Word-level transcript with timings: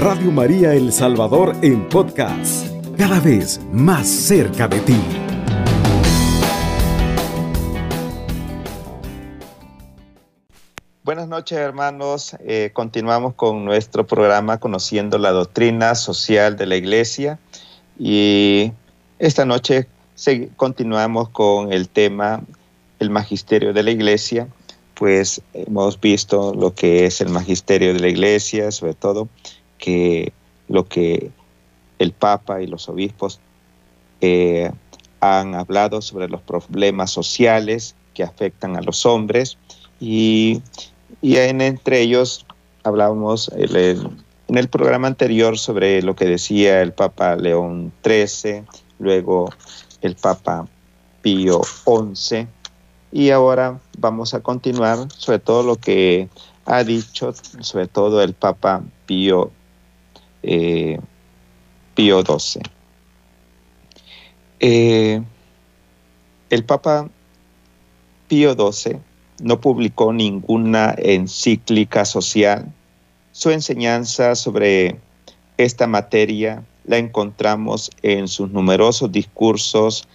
Radio 0.00 0.32
María 0.32 0.72
El 0.72 0.94
Salvador 0.94 1.54
en 1.60 1.86
podcast, 1.90 2.66
cada 2.96 3.20
vez 3.20 3.60
más 3.70 4.08
cerca 4.08 4.66
de 4.66 4.80
ti. 4.80 4.96
Buenas 11.04 11.28
noches 11.28 11.58
hermanos, 11.58 12.34
eh, 12.40 12.70
continuamos 12.72 13.34
con 13.34 13.66
nuestro 13.66 14.06
programa 14.06 14.58
Conociendo 14.58 15.18
la 15.18 15.32
Doctrina 15.32 15.94
Social 15.94 16.56
de 16.56 16.64
la 16.64 16.76
Iglesia. 16.76 17.38
Y 17.98 18.72
esta 19.18 19.44
noche 19.44 19.86
continuamos 20.56 21.28
con 21.28 21.74
el 21.74 21.90
tema 21.90 22.40
el 23.00 23.10
magisterio 23.10 23.74
de 23.74 23.82
la 23.82 23.90
iglesia, 23.90 24.48
pues 24.94 25.42
hemos 25.52 26.00
visto 26.00 26.54
lo 26.54 26.74
que 26.74 27.04
es 27.04 27.20
el 27.20 27.28
magisterio 27.28 27.92
de 27.92 28.00
la 28.00 28.08
iglesia, 28.08 28.70
sobre 28.70 28.94
todo 28.94 29.28
que 29.80 30.32
lo 30.68 30.86
que 30.86 31.30
el 31.98 32.12
Papa 32.12 32.62
y 32.62 32.66
los 32.66 32.88
obispos 32.88 33.40
eh, 34.20 34.70
han 35.20 35.54
hablado 35.54 36.00
sobre 36.00 36.28
los 36.28 36.40
problemas 36.42 37.10
sociales 37.10 37.94
que 38.14 38.22
afectan 38.22 38.76
a 38.76 38.82
los 38.82 39.04
hombres 39.04 39.58
y, 39.98 40.62
en, 41.22 41.60
entre 41.60 42.00
ellos 42.00 42.46
hablábamos 42.84 43.50
en 43.54 44.58
el 44.58 44.68
programa 44.68 45.08
anterior 45.08 45.58
sobre 45.58 46.02
lo 46.02 46.16
que 46.16 46.24
decía 46.24 46.80
el 46.80 46.92
Papa 46.92 47.36
León 47.36 47.92
XIII, 48.04 48.62
luego 48.98 49.50
el 50.00 50.16
Papa 50.16 50.66
Pío 51.22 51.60
XI 51.62 52.46
y 53.12 53.30
ahora 53.30 53.80
vamos 53.98 54.34
a 54.34 54.40
continuar 54.40 54.98
sobre 55.16 55.38
todo 55.38 55.62
lo 55.62 55.76
que 55.76 56.28
ha 56.64 56.84
dicho, 56.84 57.34
sobre 57.60 57.88
todo 57.88 58.22
el 58.22 58.32
Papa 58.32 58.82
Pío, 59.06 59.50
eh, 60.42 60.98
Pío 61.94 62.22
XII. 62.22 62.62
Eh, 64.60 65.22
el 66.50 66.64
Papa 66.64 67.08
Pío 68.28 68.54
XII 68.54 68.98
no 69.42 69.60
publicó 69.60 70.12
ninguna 70.12 70.94
encíclica 70.98 72.04
social. 72.04 72.72
Su 73.32 73.50
enseñanza 73.50 74.34
sobre 74.34 74.96
esta 75.56 75.86
materia 75.86 76.62
la 76.84 76.98
encontramos 76.98 77.90
en 78.02 78.28
sus 78.28 78.50
numerosos 78.50 79.10
discursos 79.12 80.06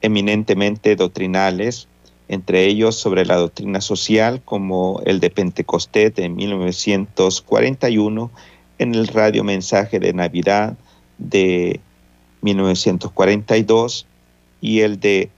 eminentemente 0.00 0.96
doctrinales, 0.96 1.88
entre 2.28 2.66
ellos 2.66 2.96
sobre 2.96 3.24
la 3.24 3.36
doctrina 3.36 3.80
social, 3.80 4.42
como 4.44 5.00
el 5.06 5.20
de 5.20 5.30
Pentecostés 5.30 6.14
de 6.14 6.28
1941, 6.28 8.30
en 8.78 8.94
el 8.94 9.08
radio 9.08 9.44
mensaje 9.44 9.98
de 9.98 10.12
Navidad 10.12 10.76
de 11.18 11.80
1942 12.42 14.06
y 14.60 14.80
el 14.80 15.00
de 15.00 15.30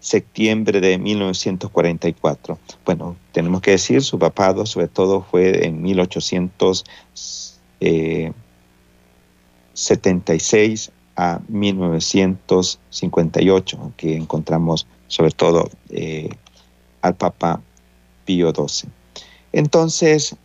septiembre 0.00 0.80
de 0.80 0.96
1944. 0.98 2.58
Bueno, 2.84 3.16
tenemos 3.32 3.60
que 3.60 3.72
decir, 3.72 4.00
su 4.02 4.16
papado 4.18 4.64
sobre 4.66 4.88
todo 4.88 5.22
fue 5.22 5.66
en 5.66 5.82
1876 5.82 7.60
eh, 7.80 8.32
a 11.16 11.40
1958, 11.48 13.92
que 13.96 14.16
encontramos 14.16 14.86
sobre 15.08 15.32
todo 15.32 15.68
eh, 15.90 16.30
al 17.02 17.16
Papa 17.16 17.60
Pío 18.24 18.52
XII. 18.52 18.88
Entonces, 19.52 20.36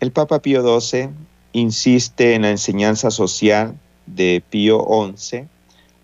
el 0.00 0.10
Papa 0.10 0.40
Pío 0.40 0.80
XII 0.80 1.10
insiste 1.54 2.34
en 2.34 2.42
la 2.42 2.50
enseñanza 2.50 3.10
social 3.10 3.74
de 4.06 4.42
Pío 4.50 4.86
XI, 5.16 5.46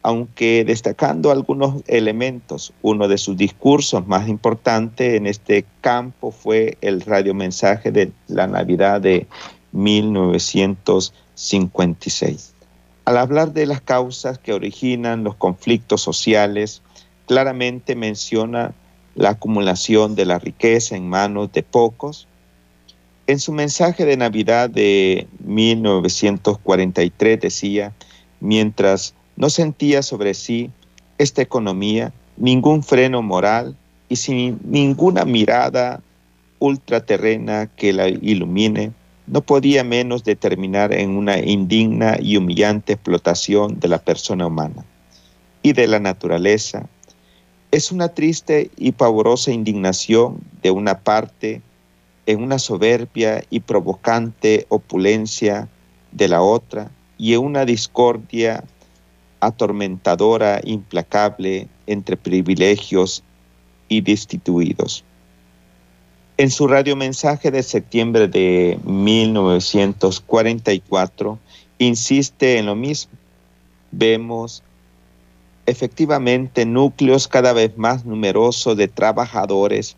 aunque 0.03 0.65
destacando 0.65 1.31
algunos 1.31 1.83
elementos. 1.87 2.73
Uno 2.81 3.07
de 3.09 3.19
sus 3.19 3.37
discursos 3.37 4.07
más 4.07 4.27
importantes 4.29 5.13
en 5.15 5.27
este 5.27 5.67
campo 5.83 6.31
fue 6.31 6.79
el 6.81 7.03
radiomensaje 7.03 7.93
de 7.93 8.11
la 8.29 8.47
Navidad 8.47 9.03
de 9.03 9.27
1956. 9.73 12.55
Al 13.05 13.19
hablar 13.19 13.53
de 13.53 13.67
las 13.67 13.83
causas 13.83 14.39
que 14.39 14.55
originan 14.55 15.25
los 15.25 15.35
conflictos 15.35 16.01
sociales, 16.01 16.81
claramente 17.27 17.97
menciona 17.97 18.73
la 19.15 19.31
acumulación 19.31 20.15
de 20.15 20.25
la 20.25 20.39
riqueza 20.39 20.97
en 20.97 21.07
manos 21.09 21.53
de 21.53 21.63
pocos. 21.63 22.27
En 23.27 23.39
su 23.39 23.53
mensaje 23.53 24.05
de 24.05 24.17
Navidad 24.17 24.71
de 24.71 25.29
1943 25.45 27.41
decía, 27.41 27.93
mientras 28.41 29.15
no 29.37 29.51
sentía 29.51 30.03
sobre 30.03 30.35
sí 30.35 30.71
esta 31.19 31.43
economía 31.43 32.13
ningún 32.37 32.83
freno 32.83 33.23
moral 33.23 33.77
y 34.09 34.17
sin 34.17 34.59
ninguna 34.65 35.25
mirada 35.25 36.01
ultraterrena 36.59 37.67
que 37.67 37.93
la 37.93 38.09
ilumine, 38.09 38.93
no 39.27 39.43
podía 39.43 39.85
menos 39.85 40.25
de 40.25 40.35
terminar 40.35 40.93
en 40.93 41.11
una 41.11 41.39
indigna 41.39 42.17
y 42.21 42.37
humillante 42.37 42.95
explotación 42.95 43.79
de 43.79 43.89
la 43.89 43.99
persona 43.99 44.47
humana 44.47 44.85
y 45.63 45.73
de 45.73 45.87
la 45.87 46.01
naturaleza. 46.01 46.89
Es 47.71 47.93
una 47.93 48.09
triste 48.09 48.71
y 48.77 48.93
pavorosa 48.93 49.53
indignación 49.53 50.41
de 50.63 50.73
una 50.73 50.99
parte 50.99 51.63
en 52.27 52.43
una 52.43 52.59
soberbia 52.59 53.45
y 53.51 53.61
provocante 53.61 54.67
opulencia 54.69 55.69
de 56.13 56.29
la 56.29 56.43
otra 56.43 56.91
y 57.19 57.35
en 57.35 57.41
una 57.41 57.65
discordia 57.65 58.65
atormentadora 59.41 60.61
implacable 60.65 61.69
entre 61.87 62.17
privilegios 62.17 63.23
y 63.89 64.01
destituidos. 64.03 65.05
En 66.37 66.51
su 66.51 66.67
radiomensaje 66.67 67.51
de 67.51 67.63
septiembre 67.63 68.29
de 68.29 68.79
1944, 68.85 71.39
insiste 71.79 72.59
en 72.59 72.67
lo 72.67 72.75
mismo. 72.75 73.13
Vemos 73.91 74.63
efectivamente 75.67 76.65
núcleos 76.65 77.29
cada 77.29 77.53
vez 77.53 77.77
más 77.77 78.07
numerosos 78.07 78.75
de 78.77 78.89
trabajadores 78.89 79.97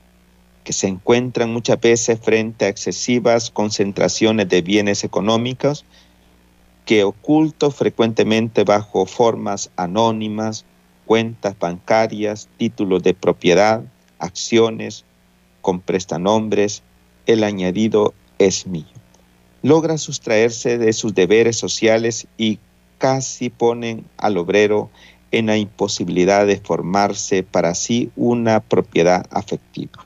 que 0.65 0.73
se 0.73 0.87
encuentran 0.87 1.53
muchas 1.53 1.81
veces 1.81 2.21
frente 2.21 2.65
a 2.65 2.69
excesivas 2.69 3.51
concentraciones 3.51 4.49
de 4.49 4.63
bienes 4.63 5.05
económicos 5.05 5.85
que 6.85 7.05
ocultos 7.05 7.75
frecuentemente 7.75 8.65
bajo 8.65 9.07
formas 9.07 9.71
anónimas, 9.77 10.65
cuentas 11.07 11.57
bancarias, 11.59 12.49
títulos 12.57 13.03
de 13.03 13.15
propiedad, 13.15 13.83
acciones, 14.19 15.05
con 15.61 15.81
prestanombres, 15.81 16.83
el 17.27 17.45
añadido 17.45 18.15
es 18.39 18.67
mío. 18.67 18.87
Logra 19.63 19.97
sustraerse 19.97 20.77
de 20.79 20.93
sus 20.93 21.15
deberes 21.15 21.57
sociales 21.57 22.27
y 22.37 22.59
casi 22.99 23.49
ponen 23.49 24.05
al 24.17 24.37
obrero 24.39 24.91
en 25.31 25.47
la 25.47 25.57
imposibilidad 25.57 26.47
de 26.47 26.59
formarse 26.59 27.43
para 27.43 27.75
sí 27.75 28.11
una 28.17 28.61
propiedad 28.61 29.27
afectiva. 29.31 30.05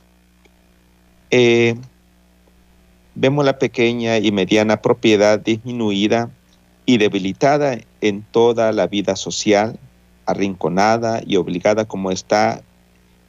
Eh, 1.31 1.75
vemos 3.15 3.45
la 3.45 3.59
pequeña 3.59 4.19
y 4.19 4.31
mediana 4.33 4.81
propiedad 4.83 5.39
disminuida 5.39 6.31
y 6.85 6.99
debilitada 6.99 7.79
en 8.01 8.23
toda 8.23 8.73
la 8.73 8.87
vida 8.87 9.17
social, 9.17 9.79
arrinconada 10.27 11.21
y 11.27 11.37
obligada 11.37 11.85
como 11.85 12.11
está 12.11 12.63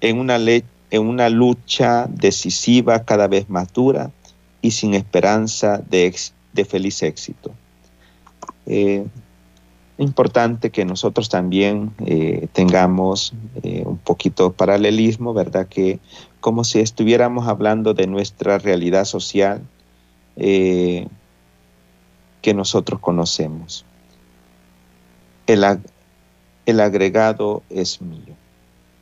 en 0.02 0.20
una 0.20 1.30
lucha 1.30 2.08
decisiva 2.10 3.04
cada 3.04 3.28
vez 3.28 3.50
más 3.50 3.74
dura 3.74 4.12
y 4.62 4.72
sin 4.72 4.94
esperanza 4.94 5.82
de, 5.90 6.14
feliz 6.66 7.02
éxito. 7.04 7.52
Eh, 8.66 9.06
importante 9.98 10.70
que 10.70 10.86
nosotros 10.86 11.30
también 11.30 11.94
eh, 12.06 12.48
tengamos 12.54 13.34
eh, 13.64 13.84
un 13.86 13.98
poquito 13.98 14.52
paralelismo, 14.54 15.34
¿verdad? 15.34 15.68
Que 15.68 16.00
como 16.40 16.64
si 16.64 16.80
estuviéramos 16.80 17.48
hablando 17.48 17.94
de 17.94 18.08
nuestra 18.08 18.58
realidad 18.60 19.06
social 19.06 19.62
que 20.36 21.10
nosotros 22.54 23.00
conocemos. 23.00 23.86
El, 25.48 25.66
el 26.68 26.80
agregado 26.80 27.64
es 27.72 28.04
mío. 28.04 28.36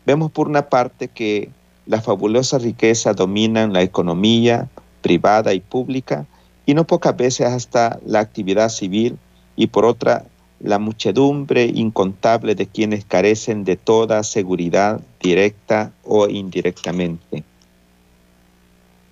Vemos 0.06 0.32
por 0.32 0.48
una 0.48 0.70
parte 0.70 1.10
que 1.10 1.50
la 1.86 2.02
fabulosa 2.02 2.58
riqueza 2.58 3.14
dominan 3.14 3.74
la 3.74 3.82
economía 3.82 4.70
privada 5.02 5.54
y 5.54 5.60
pública 5.60 6.26
y 6.66 6.74
no 6.74 6.86
pocas 6.86 7.16
veces 7.16 7.48
hasta 7.48 8.00
la 8.06 8.20
actividad 8.20 8.70
civil 8.70 9.18
y 9.56 9.68
por 9.68 9.86
otra 9.86 10.26
la 10.66 10.80
muchedumbre 10.80 11.66
incontable 11.66 12.56
de 12.56 12.66
quienes 12.66 13.06
carecen 13.06 13.66
de 13.66 13.76
toda 13.76 14.24
seguridad 14.24 15.00
directa 15.22 15.92
o 16.04 16.28
indirectamente 16.28 17.44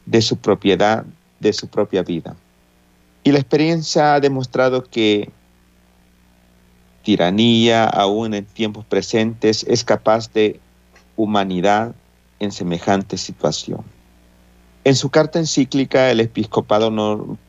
de 0.08 0.22
su 0.24 0.38
propiedad, 0.38 1.06
de 1.40 1.54
su 1.54 1.68
propia 1.68 2.02
vida. 2.02 2.36
Y 3.24 3.32
la 3.32 3.38
experiencia 3.38 4.16
ha 4.16 4.20
demostrado 4.20 4.84
que 4.84 5.30
tiranía, 7.04 7.86
aún 7.86 8.34
en 8.34 8.46
tiempos 8.46 8.84
presentes, 8.86 9.64
es 9.70 9.84
capaz 9.84 10.34
de 10.34 10.60
humanidad 11.16 11.94
en 12.40 12.52
semejante 12.52 13.16
situación. 13.16 13.84
En 14.86 14.96
su 14.96 15.12
carta 15.12 15.38
encíclica, 15.38 16.10
el 16.10 16.20
episcopado 16.20 16.90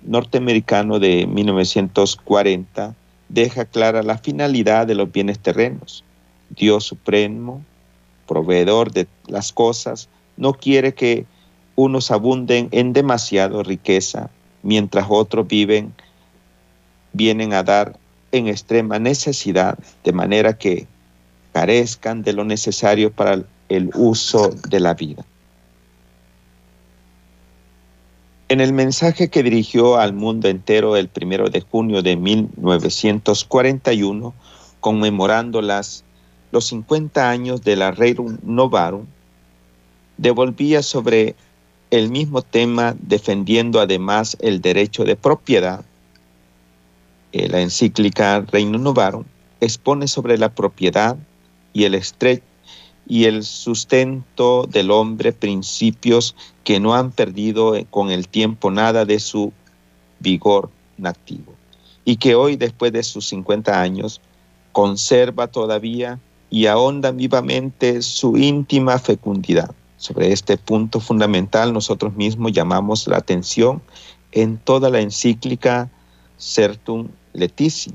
norteamericano 0.03 0.99
de 0.99 1.27
1940 1.27 2.95
deja 3.29 3.65
clara 3.65 4.03
la 4.03 4.19
finalidad 4.19 4.87
de 4.87 4.95
los 4.95 5.11
bienes 5.11 5.39
terrenos. 5.39 6.05
Dios 6.51 6.85
supremo, 6.85 7.65
proveedor 8.27 8.93
de 8.93 9.07
las 9.27 9.53
cosas, 9.53 10.09
no 10.37 10.55
quiere 10.55 10.95
que 10.95 11.27
unos 11.77 12.11
abunden 12.11 12.69
en 12.71 12.93
demasiado 12.93 13.63
riqueza, 13.63 14.31
mientras 14.63 15.07
otros 15.09 15.47
viven, 15.47 15.93
vienen 17.13 17.53
a 17.53 17.63
dar 17.63 17.99
en 18.33 18.49
extrema 18.49 18.99
necesidad, 18.99 19.79
de 20.03 20.13
manera 20.13 20.59
que 20.59 20.87
carezcan 21.53 22.23
de 22.23 22.33
lo 22.33 22.45
necesario 22.45 23.13
para 23.13 23.43
el 23.69 23.91
uso 23.95 24.51
de 24.69 24.81
la 24.81 24.95
vida. 24.95 25.25
En 28.55 28.61
el 28.61 28.73
mensaje 28.73 29.31
que 29.31 29.43
dirigió 29.43 29.97
al 29.97 30.13
mundo 30.13 30.47
entero 30.47 30.97
el 30.97 31.09
primero 31.09 31.51
de 31.51 31.61
junio 31.61 32.03
de 32.03 32.15
1941, 32.15 34.33
conmemorando 34.79 35.61
los 35.61 36.05
50 36.53 37.31
años 37.31 37.65
de 37.65 37.75
la 37.75 37.91
Rerum 37.91 38.39
Novarum, 38.45 39.07
devolvía 40.19 40.85
sobre 40.85 41.35
el 41.91 42.11
mismo 42.11 42.43
tema, 42.43 42.95
defendiendo 43.01 43.81
además 43.81 44.37
el 44.41 44.61
derecho 44.61 45.03
de 45.03 45.17
propiedad. 45.17 45.85
Eh, 47.33 47.49
la 47.49 47.61
encíclica 47.61 48.45
Reino 48.53 48.79
Novarum 48.79 49.25
expone 49.61 50.07
sobre 50.07 50.39
la 50.39 50.55
propiedad 50.55 51.17
y 51.73 51.87
el 51.87 51.97
y 53.07 53.25
el 53.25 53.45
sustento 53.45 54.67
del 54.67 54.91
hombre 54.91 55.33
principios 55.33 56.35
que 56.65 56.81
no 56.81 56.95
han 56.95 57.11
perdido 57.11 57.75
con 57.91 58.11
el 58.11 58.29
tiempo 58.29 58.71
nada 58.71 59.05
de 59.05 59.21
su 59.21 59.53
vigor 60.21 60.71
nativo 60.97 61.53
y 62.05 62.17
que 62.17 62.35
hoy 62.35 62.57
después 62.57 62.93
de 62.93 63.03
sus 63.03 63.27
50 63.29 63.81
años 63.81 64.21
conserva 64.73 65.47
todavía 65.47 66.19
y 66.51 66.67
ahonda 66.67 67.11
vivamente 67.11 68.03
su 68.03 68.37
íntima 68.37 68.99
fecundidad. 68.99 69.75
Sobre 69.97 70.33
este 70.33 70.57
punto 70.57 71.01
fundamental 71.01 71.73
nosotros 71.73 72.15
mismos 72.15 72.53
llamamos 72.53 73.07
la 73.07 73.17
atención 73.17 73.83
en 74.33 74.59
toda 74.59 74.91
la 74.91 75.01
encíclica 75.01 75.91
Certum 76.39 77.09
Letici, 77.33 77.93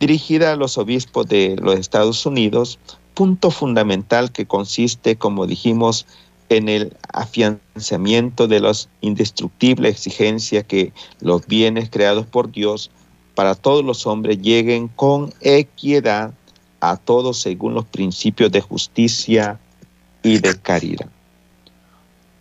dirigida 0.00 0.52
a 0.52 0.56
los 0.56 0.76
obispos 0.76 1.26
de 1.26 1.56
los 1.56 1.78
Estados 1.78 2.26
Unidos, 2.26 2.78
punto 3.14 3.50
fundamental 3.50 4.32
que 4.32 4.46
consiste, 4.46 5.16
como 5.16 5.46
dijimos, 5.46 6.06
en 6.48 6.68
el 6.68 6.96
afianzamiento 7.12 8.46
de 8.46 8.60
la 8.60 8.72
indestructible 9.00 9.88
exigencia 9.88 10.62
que 10.62 10.92
los 11.20 11.46
bienes 11.46 11.88
creados 11.90 12.26
por 12.26 12.50
Dios 12.50 12.90
para 13.34 13.54
todos 13.54 13.84
los 13.84 14.06
hombres 14.06 14.40
lleguen 14.40 14.88
con 14.88 15.32
equidad 15.40 16.34
a 16.80 16.96
todos 16.96 17.40
según 17.40 17.74
los 17.74 17.86
principios 17.86 18.52
de 18.52 18.60
justicia 18.60 19.58
y 20.22 20.38
de 20.38 20.58
caridad. 20.60 21.08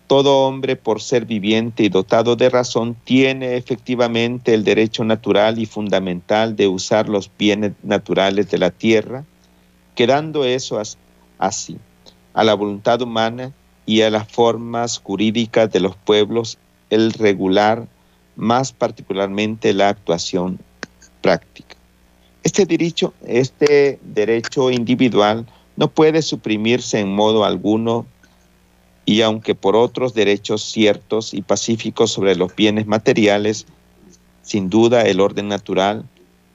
Todo 0.08 0.46
hombre, 0.46 0.76
por 0.76 1.02
ser 1.02 1.26
viviente 1.26 1.84
y 1.84 1.90
dotado 1.90 2.36
de 2.36 2.50
razón, 2.50 2.96
tiene 3.04 3.56
efectivamente 3.56 4.54
el 4.54 4.64
derecho 4.64 5.04
natural 5.04 5.60
y 5.60 5.66
fundamental 5.66 6.56
de 6.56 6.68
usar 6.68 7.10
los 7.10 7.32
bienes 7.38 7.72
naturales 7.82 8.52
de 8.52 8.58
la 8.58 8.70
tierra, 8.70 9.24
quedando 9.96 10.46
eso 10.46 10.82
así, 11.38 11.78
a 12.34 12.44
la 12.44 12.54
voluntad 12.54 13.02
humana 13.02 13.52
y 13.86 14.02
a 14.02 14.10
las 14.10 14.28
formas 14.28 15.00
jurídicas 15.00 15.72
de 15.72 15.80
los 15.80 15.96
pueblos 15.96 16.58
el 16.90 17.14
regular, 17.14 17.88
más 18.36 18.72
particularmente 18.72 19.74
la 19.74 19.90
actuación 19.90 20.60
práctica. 21.22 21.76
Este 22.44 22.66
derecho, 22.66 23.14
este 23.26 24.00
derecho 24.04 24.70
individual 24.70 25.46
no 25.76 25.88
puede 25.88 26.22
suprimirse 26.22 27.00
en 27.00 27.14
modo 27.14 27.46
alguno 27.46 28.06
y 29.06 29.22
aunque 29.22 29.56
por 29.56 29.76
otros 29.76 30.14
derechos 30.14 30.64
ciertos 30.64 31.34
y 31.34 31.42
pacíficos 31.42 32.12
sobre 32.12 32.36
los 32.36 32.56
bienes 32.56 32.88
materiales, 32.88 33.66
sin 34.42 34.70
duda 34.70 35.04
el 35.04 35.20
orden 35.20 35.48
natural 35.48 36.06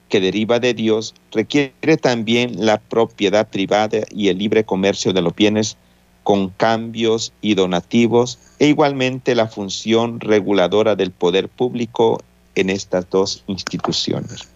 que 0.09 0.19
deriva 0.19 0.59
de 0.59 0.73
Dios 0.73 1.15
requiere 1.31 1.95
también 1.97 2.65
la 2.65 2.79
propiedad 2.79 3.47
privada 3.47 3.99
y 4.11 4.27
el 4.27 4.39
libre 4.39 4.65
comercio 4.65 5.13
de 5.13 5.21
los 5.21 5.35
bienes 5.35 5.77
con 6.23 6.49
cambios 6.49 7.31
y 7.41 7.55
donativos 7.55 8.39
e 8.59 8.67
igualmente 8.67 9.35
la 9.35 9.47
función 9.47 10.19
reguladora 10.19 10.95
del 10.95 11.11
poder 11.11 11.47
público 11.47 12.21
en 12.55 12.69
estas 12.69 13.09
dos 13.09 13.43
instituciones. 13.47 14.49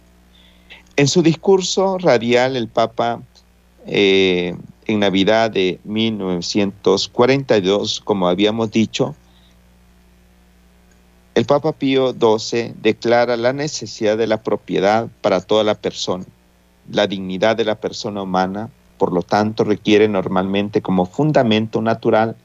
En 0.96 1.08
su 1.08 1.22
discurso 1.22 1.96
radial, 1.98 2.56
el 2.56 2.68
Papa 2.68 3.22
eh, 3.86 4.54
en 4.86 5.00
Navidad 5.00 5.50
de 5.50 5.80
1942, 5.84 8.02
como 8.04 8.28
habíamos 8.28 8.70
dicho, 8.70 9.16
el 11.34 11.46
Papa 11.46 11.72
Pío 11.72 12.12
XII 12.12 12.74
declara 12.80 13.36
la 13.36 13.52
necesidad 13.52 14.16
de 14.16 14.28
la 14.28 14.42
propiedad 14.42 15.08
para 15.20 15.40
toda 15.40 15.64
la 15.64 15.74
persona. 15.74 16.24
La 16.90 17.08
dignidad 17.08 17.56
de 17.56 17.64
la 17.64 17.74
persona 17.74 18.22
humana, 18.22 18.70
por 18.98 19.12
lo 19.12 19.22
tanto, 19.22 19.64
requiere 19.64 20.06
normalmente 20.06 20.80
como 20.80 21.06
fundamento 21.06 21.82
natural 21.82 22.36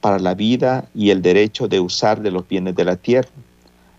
para 0.00 0.18
la 0.18 0.34
vida 0.34 0.88
y 0.92 1.10
el 1.10 1.22
derecho 1.22 1.68
de 1.68 1.78
usar 1.78 2.20
de 2.20 2.32
los 2.32 2.48
bienes 2.48 2.74
de 2.74 2.84
la 2.84 2.96
tierra. 2.96 3.30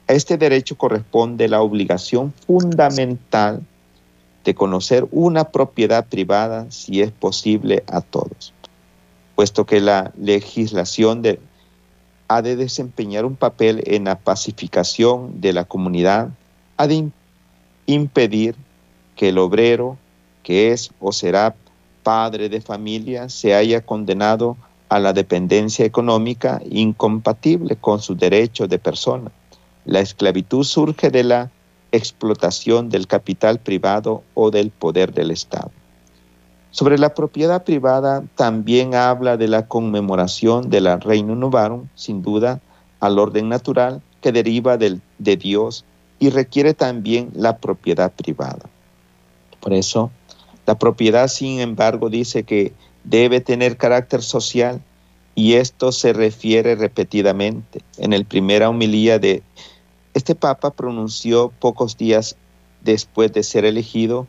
A 0.09 0.13
este 0.13 0.37
derecho 0.37 0.77
corresponde 0.77 1.47
la 1.47 1.61
obligación 1.61 2.33
fundamental 2.45 3.61
de 4.43 4.53
conocer 4.53 5.07
una 5.11 5.45
propiedad 5.45 6.05
privada, 6.05 6.69
si 6.69 7.01
es 7.01 7.11
posible, 7.11 7.85
a 7.87 8.01
todos, 8.01 8.53
puesto 9.35 9.65
que 9.65 9.79
la 9.79 10.11
legislación 10.17 11.21
de, 11.21 11.39
ha 12.35 12.41
de 12.41 12.55
desempeñar 12.55 13.25
un 13.25 13.35
papel 13.35 13.83
en 13.85 14.05
la 14.05 14.17
pacificación 14.17 15.39
de 15.39 15.53
la 15.53 15.65
comunidad, 15.65 16.29
ha 16.77 16.87
de 16.87 17.11
impedir 17.85 18.55
que 19.15 19.29
el 19.29 19.37
obrero, 19.37 19.97
que 20.41 20.71
es 20.71 20.89
o 20.99 21.11
será 21.11 21.55
padre 22.01 22.49
de 22.49 22.59
familia, 22.59 23.29
se 23.29 23.53
haya 23.53 23.81
condenado 23.81 24.57
a 24.89 24.99
la 24.99 25.13
dependencia 25.13 25.85
económica 25.85 26.59
incompatible 26.69 27.75
con 27.75 28.01
su 28.01 28.15
derecho 28.15 28.67
de 28.67 28.79
persona. 28.79 29.31
La 29.85 29.99
esclavitud 29.99 30.63
surge 30.63 31.11
de 31.11 31.23
la 31.23 31.51
explotación 31.91 32.89
del 32.89 33.05
capital 33.05 33.59
privado 33.59 34.23
o 34.33 34.49
del 34.49 34.71
poder 34.71 35.13
del 35.13 35.29
Estado. 35.29 35.71
Sobre 36.73 36.97
la 36.97 37.13
propiedad 37.13 37.63
privada 37.63 38.23
también 38.35 38.95
habla 38.95 39.37
de 39.37 39.47
la 39.47 39.67
conmemoración 39.67 40.71
de 40.71 40.81
la 40.81 40.97
Reino 40.97 41.35
Novarum, 41.35 41.87
sin 41.93 42.23
duda, 42.23 42.61
al 42.99 43.19
orden 43.19 43.47
natural 43.47 44.01
que 44.21 44.31
deriva 44.31 44.75
del, 44.75 44.99
de 45.19 45.37
Dios 45.37 45.85
y 46.17 46.31
requiere 46.31 46.73
también 46.73 47.29
la 47.35 47.57
propiedad 47.57 48.11
privada. 48.11 48.67
Por 49.59 49.71
eso, 49.71 50.09
la 50.65 50.79
propiedad, 50.79 51.27
sin 51.27 51.59
embargo, 51.59 52.09
dice 52.09 52.41
que 52.41 52.73
debe 53.03 53.39
tener 53.39 53.77
carácter 53.77 54.23
social 54.23 54.81
y 55.35 55.53
esto 55.53 55.91
se 55.91 56.11
refiere 56.11 56.73
repetidamente. 56.73 57.81
En 57.99 58.13
el 58.13 58.25
primera 58.25 58.67
homilía 58.67 59.19
de 59.19 59.43
este 60.15 60.33
Papa 60.33 60.71
pronunció 60.71 61.51
pocos 61.59 61.97
días 61.97 62.35
después 62.81 63.31
de 63.31 63.43
ser 63.43 63.63
elegido 63.63 64.25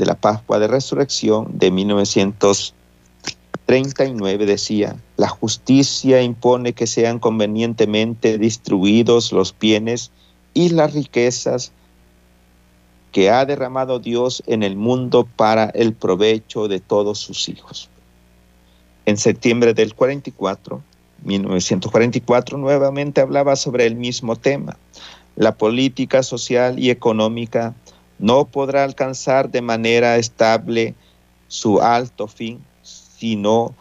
de 0.00 0.06
la 0.06 0.14
Pascua 0.14 0.58
de 0.58 0.66
Resurrección 0.66 1.46
de 1.52 1.70
1939, 1.70 4.46
decía, 4.46 4.96
la 5.18 5.28
justicia 5.28 6.22
impone 6.22 6.72
que 6.72 6.86
sean 6.86 7.18
convenientemente 7.18 8.38
distribuidos 8.38 9.30
los 9.30 9.54
bienes 9.56 10.10
y 10.54 10.70
las 10.70 10.94
riquezas 10.94 11.72
que 13.12 13.28
ha 13.28 13.44
derramado 13.44 13.98
Dios 13.98 14.42
en 14.46 14.62
el 14.62 14.74
mundo 14.74 15.28
para 15.36 15.66
el 15.66 15.92
provecho 15.92 16.66
de 16.66 16.80
todos 16.80 17.18
sus 17.18 17.50
hijos. 17.50 17.90
En 19.04 19.18
septiembre 19.18 19.74
del 19.74 19.94
44, 19.94 20.80
1944, 21.24 22.56
nuevamente 22.56 23.20
hablaba 23.20 23.54
sobre 23.54 23.84
el 23.84 23.96
mismo 23.96 24.36
tema 24.36 24.78
la 25.36 25.54
política 25.54 26.22
social 26.22 26.78
y 26.78 26.90
económica 26.90 27.74
no 28.20 28.44
podrá 28.44 28.84
alcanzar 28.84 29.50
de 29.50 29.62
manera 29.62 30.16
estable 30.18 30.94
su 31.48 31.80
alto 31.80 32.28
fin 32.28 32.60
si 32.82 33.34
no 33.34 33.74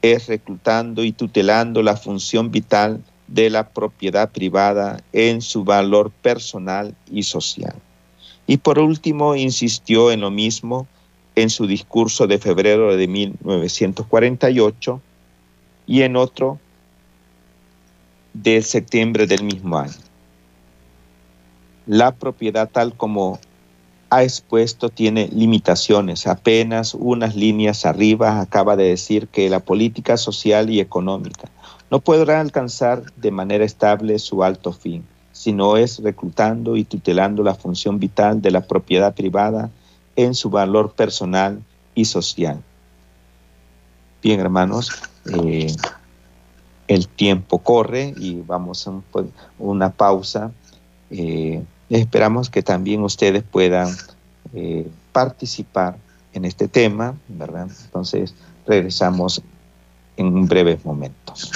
es 0.00 0.26
reclutando 0.26 1.04
y 1.04 1.12
tutelando 1.12 1.82
la 1.82 1.96
función 1.96 2.50
vital 2.50 3.04
de 3.28 3.50
la 3.50 3.68
propiedad 3.68 4.30
privada 4.30 5.02
en 5.12 5.42
su 5.42 5.62
valor 5.64 6.10
personal 6.10 6.94
y 7.10 7.22
social. 7.22 7.74
Y 8.46 8.56
por 8.56 8.78
último, 8.78 9.36
insistió 9.36 10.10
en 10.10 10.22
lo 10.22 10.30
mismo 10.30 10.86
en 11.34 11.50
su 11.50 11.66
discurso 11.66 12.26
de 12.26 12.38
febrero 12.38 12.96
de 12.96 13.06
1948 13.08 15.00
y 15.86 16.02
en 16.02 16.16
otro 16.16 16.58
de 18.32 18.62
septiembre 18.62 19.26
del 19.26 19.44
mismo 19.44 19.78
año. 19.78 19.92
La 21.86 22.12
propiedad 22.12 22.70
tal 22.70 22.96
como 22.96 23.38
ha 24.12 24.24
expuesto 24.24 24.90
tiene 24.90 25.28
limitaciones. 25.32 26.26
Apenas 26.26 26.92
unas 26.92 27.34
líneas 27.34 27.86
arriba 27.86 28.42
acaba 28.42 28.76
de 28.76 28.84
decir 28.84 29.28
que 29.28 29.48
la 29.48 29.60
política 29.60 30.18
social 30.18 30.68
y 30.68 30.80
económica 30.80 31.48
no 31.90 32.00
podrá 32.00 32.38
alcanzar 32.40 33.04
de 33.16 33.30
manera 33.30 33.64
estable 33.64 34.18
su 34.18 34.44
alto 34.44 34.74
fin, 34.74 35.02
si 35.32 35.54
no 35.54 35.78
es 35.78 35.98
reclutando 36.00 36.76
y 36.76 36.84
tutelando 36.84 37.42
la 37.42 37.54
función 37.54 37.98
vital 37.98 38.42
de 38.42 38.50
la 38.50 38.60
propiedad 38.60 39.14
privada 39.14 39.70
en 40.14 40.34
su 40.34 40.50
valor 40.50 40.92
personal 40.92 41.62
y 41.94 42.04
social. 42.04 42.62
Bien, 44.22 44.40
hermanos, 44.40 44.90
eh, 45.24 45.74
el 46.86 47.08
tiempo 47.08 47.60
corre 47.60 48.12
y 48.18 48.42
vamos 48.42 48.86
a 48.86 48.92
una 49.58 49.90
pausa. 49.90 50.52
Eh, 51.10 51.62
esperamos 51.98 52.48
que 52.48 52.62
también 52.62 53.02
ustedes 53.02 53.42
puedan 53.42 53.88
eh, 54.54 54.88
participar 55.12 55.96
en 56.32 56.44
este 56.44 56.68
tema, 56.68 57.14
¿verdad? 57.28 57.68
Entonces, 57.84 58.34
regresamos 58.66 59.42
en 60.16 60.46
breves 60.46 60.84
momentos. 60.84 61.52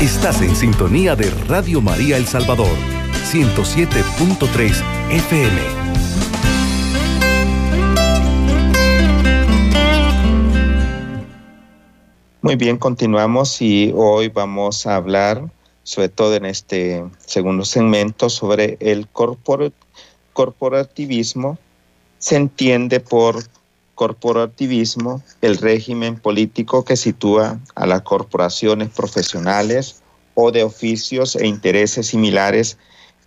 Estás 0.00 0.40
en 0.42 0.54
sintonía 0.56 1.16
de 1.16 1.30
Radio 1.46 1.80
María 1.80 2.16
El 2.16 2.26
Salvador, 2.26 2.76
107.3 3.30 4.82
FM. 5.10 5.60
Muy 12.42 12.56
bien, 12.56 12.78
continuamos 12.78 13.60
y 13.60 13.92
hoy 13.94 14.28
vamos 14.28 14.86
a 14.86 14.96
hablar, 14.96 15.44
sobre 15.82 16.08
todo 16.08 16.34
en 16.34 16.44
este 16.46 17.04
segundo 17.24 17.64
segmento, 17.64 18.30
sobre 18.30 18.76
el 18.80 19.08
corporativismo. 20.32 21.58
Se 22.18 22.36
entiende 22.36 23.00
por 23.00 23.44
corporativismo, 23.94 25.22
el 25.42 25.58
régimen 25.58 26.16
político 26.16 26.84
que 26.86 26.96
sitúa 26.96 27.60
a 27.74 27.86
las 27.86 28.00
corporaciones 28.00 28.88
profesionales 28.88 30.00
o 30.34 30.50
de 30.52 30.62
oficios 30.62 31.36
e 31.36 31.46
intereses 31.46 32.06
similares 32.06 32.78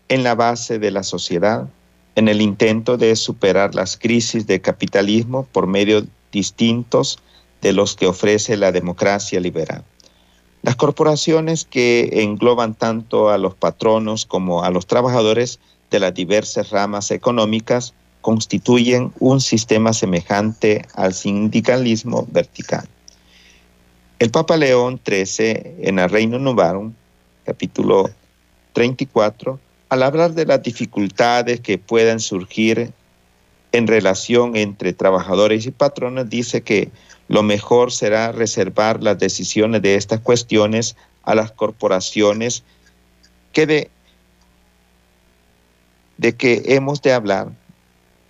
en 0.09 0.23
la 0.23 0.33
base 0.33 0.79
de 0.79 0.89
la 0.89 1.03
sociedad, 1.03 1.67
en 2.15 2.27
el 2.27 2.41
intento 2.41 2.97
de 2.97 3.15
superar 3.15 3.75
las 3.75 3.97
crisis 3.97 4.47
de 4.47 4.61
capitalismo 4.61 5.47
por 5.51 5.67
medios 5.67 6.05
distintos 6.31 7.19
de 7.61 7.73
los 7.73 7.95
que 7.95 8.07
ofrece 8.07 8.57
la 8.57 8.71
democracia 8.71 9.39
liberal. 9.39 9.83
Las 10.63 10.77
corporaciones 10.77 11.65
que 11.65 12.23
engloban 12.23 12.73
tanto 12.73 13.29
a 13.29 13.37
los 13.37 13.53
patronos 13.53 14.25
como 14.25 14.63
a 14.63 14.69
los 14.69 14.87
trabajadores 14.87 15.59
de 15.91 15.99
las 15.99 16.13
diversas 16.13 16.69
ramas 16.69 17.11
económicas 17.11 17.93
constituyen 18.21 19.11
un 19.19 19.41
sistema 19.41 19.91
semejante 19.91 20.85
al 20.95 21.13
sindicalismo 21.13 22.25
vertical. 22.31 22.87
El 24.19 24.31
Papa 24.31 24.55
León 24.55 25.01
XIII 25.05 25.75
en 25.81 25.99
el 25.99 26.09
Reino 26.09 26.39
Novarum, 26.39 26.93
capítulo 27.43 28.09
34, 28.71 29.59
al 29.89 30.01
hablar 30.01 30.33
de 30.33 30.45
las 30.45 30.63
dificultades 30.63 31.59
que 31.59 31.77
puedan 31.77 32.21
surgir 32.21 32.93
en 33.73 33.87
relación 33.87 34.55
entre 34.55 34.93
trabajadores 34.93 35.65
y 35.65 35.71
patrones, 35.71 36.29
dice 36.29 36.61
que 36.61 36.89
lo 37.27 37.43
mejor 37.43 37.91
será 37.91 38.31
reservar 38.31 39.01
las 39.01 39.17
decisiones 39.19 39.81
de 39.81 39.95
estas 39.95 40.19
cuestiones 40.19 40.95
a 41.23 41.35
las 41.35 41.51
corporaciones 41.51 42.63
que 43.51 43.65
de, 43.65 43.91
de 46.17 46.35
que 46.35 46.61
hemos 46.65 47.01
de 47.01 47.13
hablar 47.13 47.49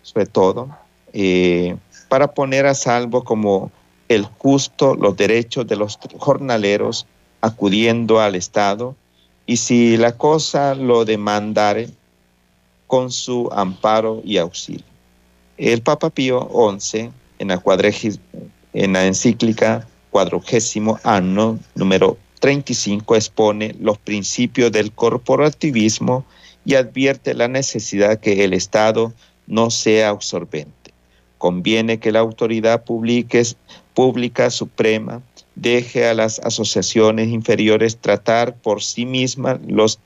sobre 0.03 0.25
todo, 0.27 0.69
eh, 1.13 1.75
para 2.09 2.33
poner 2.33 2.67
a 2.67 2.75
salvo 2.75 3.23
como 3.23 3.71
el 4.09 4.25
justo 4.25 4.93
los 4.93 5.17
derechos 5.17 5.65
de 5.65 5.77
los 5.77 5.97
jornaleros 6.19 7.07
acudiendo 7.41 8.19
al 8.19 8.35
Estado 8.35 8.95
y 9.45 9.57
si 9.57 9.97
la 9.97 10.15
cosa 10.17 10.75
lo 10.75 11.05
demandare 11.05 11.89
con 12.85 13.11
su 13.11 13.49
amparo 13.51 14.21
y 14.23 14.37
auxilio. 14.37 14.85
El 15.57 15.81
Papa 15.81 16.09
Pío 16.09 16.49
XI, 16.77 17.09
en 17.39 17.47
la, 17.47 17.61
en 18.73 18.93
la 18.93 19.05
encíclica 19.05 19.87
cuadragésimo 20.09 20.99
año 21.03 21.59
número 21.75 22.17
35, 22.39 23.15
expone 23.15 23.75
los 23.79 23.97
principios 23.97 24.71
del 24.71 24.91
corporativismo 24.91 26.25
y 26.65 26.75
advierte 26.75 27.33
la 27.33 27.47
necesidad 27.47 28.19
que 28.19 28.43
el 28.43 28.53
Estado 28.53 29.13
no 29.47 29.69
sea 29.69 30.09
absorbente. 30.09 30.93
Conviene 31.37 31.99
que 31.99 32.11
la 32.11 32.19
autoridad 32.19 32.83
pública 32.83 34.49
suprema 34.49 35.21
deje 35.55 36.07
a 36.07 36.13
las 36.13 36.39
asociaciones 36.39 37.29
inferiores 37.29 37.97
tratar 37.97 38.55
por 38.55 38.81
sí 38.81 39.05
mismas 39.05 39.59
los 39.67 39.99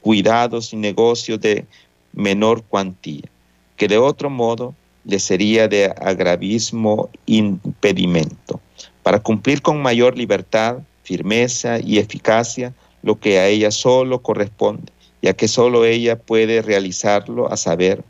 cuidados 0.00 0.72
y 0.72 0.76
negocios 0.76 1.40
de 1.40 1.66
menor 2.12 2.62
cuantía, 2.62 3.28
que 3.76 3.88
de 3.88 3.98
otro 3.98 4.30
modo 4.30 4.74
le 5.04 5.18
sería 5.18 5.68
de 5.68 5.86
agravismo 5.86 7.10
impedimento, 7.26 8.60
para 9.02 9.20
cumplir 9.20 9.62
con 9.62 9.80
mayor 9.80 10.16
libertad, 10.16 10.78
firmeza 11.02 11.80
y 11.80 11.98
eficacia 11.98 12.74
lo 13.02 13.18
que 13.18 13.38
a 13.38 13.48
ella 13.48 13.70
solo 13.70 14.20
corresponde, 14.20 14.92
ya 15.22 15.32
que 15.32 15.48
solo 15.48 15.84
ella 15.84 16.18
puede 16.18 16.62
realizarlo, 16.62 17.50
a 17.50 17.56
saber, 17.56 18.04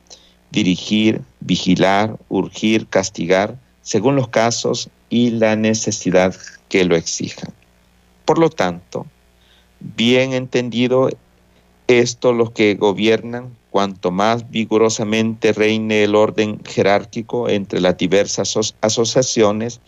dirigir, 0.50 1.22
vigilar, 1.40 2.16
urgir, 2.28 2.86
castigar, 2.86 3.56
según 3.82 4.16
los 4.16 4.28
casos 4.28 4.90
y 5.08 5.30
la 5.30 5.56
necesidad 5.56 6.34
que 6.68 6.84
lo 6.84 6.96
exijan. 6.96 7.52
Por 8.24 8.38
lo 8.38 8.50
tanto, 8.50 9.06
bien 9.80 10.32
entendido 10.32 11.08
esto, 11.86 12.32
los 12.32 12.50
que 12.52 12.74
gobiernan, 12.74 13.56
cuanto 13.70 14.10
más 14.10 14.50
vigorosamente 14.50 15.52
reine 15.52 16.04
el 16.04 16.14
orden 16.14 16.60
jerárquico 16.64 17.48
entre 17.48 17.80
las 17.80 17.96
diversas 17.96 18.74
asociaciones, 18.80 19.80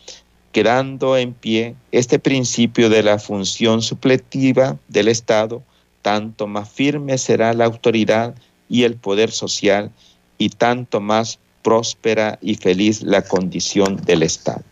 quedando 0.53 1.17
en 1.17 1.33
pie 1.33 1.75
este 1.91 2.19
principio 2.19 2.89
de 2.91 3.03
la 3.03 3.19
función 3.19 3.83
supletiva 3.83 4.77
del 4.89 5.09
Estado, 5.09 5.63
tanto 6.03 6.47
más 6.47 6.69
firme 6.69 7.19
será 7.19 7.53
la 7.55 7.65
autoridad 7.65 8.35
y 8.69 8.85
el 8.85 8.97
poder 8.97 9.31
social 9.31 9.91
y 10.39 10.51
tanto 10.51 11.01
más 11.01 11.39
próspera 11.63 12.39
y 12.43 12.57
feliz 12.57 13.03
la 13.03 13.23
condición 13.23 13.97
del 14.05 14.23
Estado. 14.23 14.63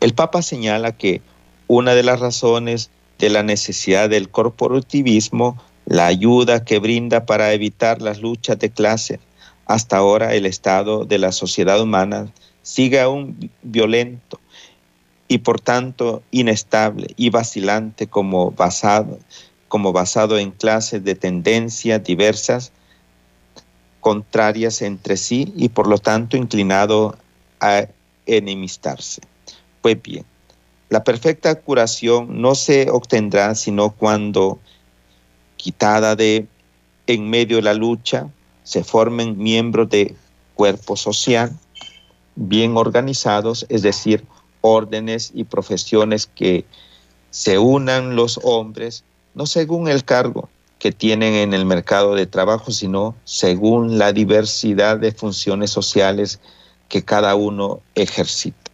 El 0.00 0.14
Papa 0.14 0.42
señala 0.42 0.92
que 0.92 1.20
una 1.66 1.94
de 1.94 2.02
las 2.02 2.20
razones 2.20 2.90
de 3.18 3.30
la 3.30 3.42
necesidad 3.42 4.10
del 4.10 4.28
corporativismo, 4.28 5.56
la 5.86 6.06
ayuda 6.06 6.64
que 6.64 6.78
brinda 6.78 7.24
para 7.26 7.52
evitar 7.52 8.02
las 8.02 8.20
luchas 8.20 8.58
de 8.58 8.70
clase, 8.70 9.20
hasta 9.66 9.96
ahora 9.96 10.34
el 10.34 10.46
estado 10.46 11.04
de 11.04 11.18
la 11.18 11.32
sociedad 11.32 11.80
humana 11.80 12.28
sigue 12.62 13.00
aún 13.00 13.50
violento 13.62 14.40
y 15.28 15.38
por 15.38 15.60
tanto 15.60 16.22
inestable 16.30 17.08
y 17.16 17.30
vacilante 17.30 18.06
como 18.06 18.50
basado, 18.50 19.18
como 19.68 19.92
basado 19.92 20.38
en 20.38 20.50
clases 20.50 21.02
de 21.04 21.14
tendencias 21.14 22.02
diversas 22.02 22.72
contrarias 24.00 24.82
entre 24.82 25.16
sí 25.16 25.52
y 25.56 25.68
por 25.68 25.88
lo 25.88 25.98
tanto 25.98 26.36
inclinado 26.36 27.16
a 27.60 27.86
enemistarse. 28.26 29.22
Pues 29.82 30.00
bien, 30.00 30.24
la 30.88 31.02
perfecta 31.02 31.56
curación 31.56 32.40
no 32.40 32.54
se 32.54 32.90
obtendrá 32.90 33.54
sino 33.56 33.90
cuando, 33.90 34.60
quitada 35.66 36.14
de 36.14 36.46
en 37.08 37.28
medio 37.28 37.56
de 37.56 37.62
la 37.62 37.74
lucha, 37.74 38.28
se 38.62 38.84
formen 38.84 39.36
miembros 39.36 39.90
de 39.90 40.14
cuerpo 40.54 40.96
social 40.96 41.58
bien 42.36 42.76
organizados, 42.76 43.66
es 43.68 43.82
decir, 43.82 44.24
órdenes 44.60 45.32
y 45.34 45.42
profesiones 45.42 46.28
que 46.32 46.64
se 47.30 47.58
unan 47.58 48.14
los 48.14 48.38
hombres, 48.44 49.02
no 49.34 49.46
según 49.46 49.88
el 49.88 50.04
cargo, 50.04 50.48
que 50.78 50.92
tienen 50.92 51.34
en 51.34 51.52
el 51.52 51.66
mercado 51.66 52.14
de 52.14 52.26
trabajo, 52.26 52.70
sino 52.70 53.16
según 53.24 53.98
la 53.98 54.12
diversidad 54.12 54.98
de 54.98 55.10
funciones 55.10 55.72
sociales 55.72 56.38
que 56.88 57.02
cada 57.02 57.34
uno 57.34 57.80
ejercita. 57.96 58.70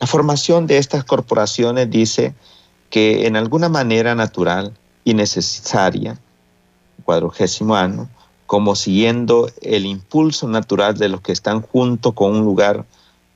La 0.00 0.08
formación 0.08 0.66
de 0.66 0.78
estas 0.78 1.04
corporaciones, 1.04 1.88
dice, 1.88 2.34
que 2.90 3.28
en 3.28 3.36
alguna 3.36 3.68
manera 3.68 4.16
natural 4.16 4.74
y 5.08 5.14
necesaria, 5.14 6.20
cuadragésimo 7.02 7.74
año, 7.74 8.10
como 8.44 8.76
siguiendo 8.76 9.50
el 9.62 9.86
impulso 9.86 10.46
natural 10.46 10.98
de 10.98 11.08
los 11.08 11.22
que 11.22 11.32
están 11.32 11.62
junto 11.62 12.12
con 12.12 12.32
un 12.36 12.44
lugar, 12.44 12.84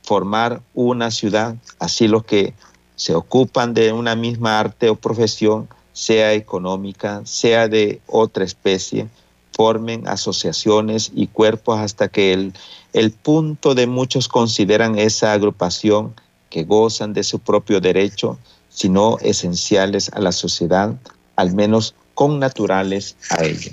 formar 0.03 0.61
una 0.75 1.09
ciudad, 1.09 1.55
así 1.79 2.07
los 2.07 2.25
que 2.25 2.53
se 2.95 3.15
ocupan 3.15 3.73
de 3.73 3.91
una 3.91 4.15
misma 4.15 4.59
arte 4.59 4.87
o 4.87 4.95
profesión, 4.95 5.67
sea 5.93 6.33
económica, 6.33 7.23
sea 7.25 7.67
de 7.67 8.01
otra 8.05 8.43
especie, 8.43 9.07
formen 9.51 10.07
asociaciones 10.07 11.11
y 11.15 11.25
cuerpos 11.25 11.79
hasta 11.79 12.07
que 12.07 12.33
el, 12.33 12.53
el 12.93 13.09
punto 13.09 13.73
de 13.73 13.87
muchos 13.87 14.27
consideran 14.27 14.99
esa 14.99 15.33
agrupación 15.33 16.13
que 16.51 16.65
gozan 16.65 17.13
de 17.13 17.23
su 17.23 17.39
propio 17.39 17.81
derecho, 17.81 18.37
sino 18.69 19.17
esenciales 19.21 20.11
a 20.13 20.19
la 20.19 20.31
sociedad, 20.31 20.93
al 21.35 21.53
menos 21.53 21.95
con 22.13 22.39
naturales 22.39 23.15
a 23.29 23.43
ella. 23.43 23.71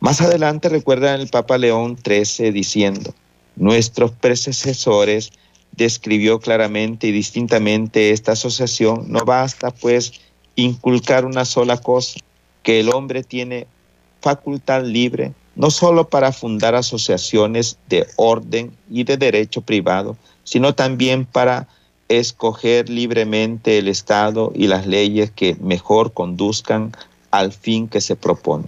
Más 0.00 0.20
adelante 0.20 0.68
recuerda 0.68 1.14
el 1.14 1.28
Papa 1.28 1.56
León 1.58 1.96
XIII 1.96 2.50
diciendo, 2.50 3.14
nuestros 3.56 4.10
predecesores 4.12 5.30
describió 5.72 6.40
claramente 6.40 7.06
y 7.06 7.12
distintamente 7.12 8.10
esta 8.10 8.32
asociación, 8.32 9.06
no 9.08 9.20
basta 9.24 9.70
pues 9.70 10.12
inculcar 10.56 11.24
una 11.24 11.44
sola 11.44 11.78
cosa, 11.78 12.20
que 12.62 12.80
el 12.80 12.90
hombre 12.90 13.22
tiene 13.22 13.66
facultad 14.20 14.84
libre 14.84 15.32
no 15.56 15.70
solo 15.70 16.08
para 16.08 16.32
fundar 16.32 16.74
asociaciones 16.74 17.78
de 17.88 18.06
orden 18.16 18.72
y 18.90 19.04
de 19.04 19.16
derecho 19.16 19.60
privado, 19.60 20.16
sino 20.42 20.74
también 20.74 21.24
para 21.24 21.68
escoger 22.08 22.88
libremente 22.88 23.78
el 23.78 23.88
Estado 23.88 24.52
y 24.54 24.66
las 24.66 24.86
leyes 24.86 25.30
que 25.30 25.56
mejor 25.60 26.12
conduzcan 26.12 26.92
al 27.30 27.52
fin 27.52 27.88
que 27.88 28.00
se 28.00 28.16
propone. 28.16 28.66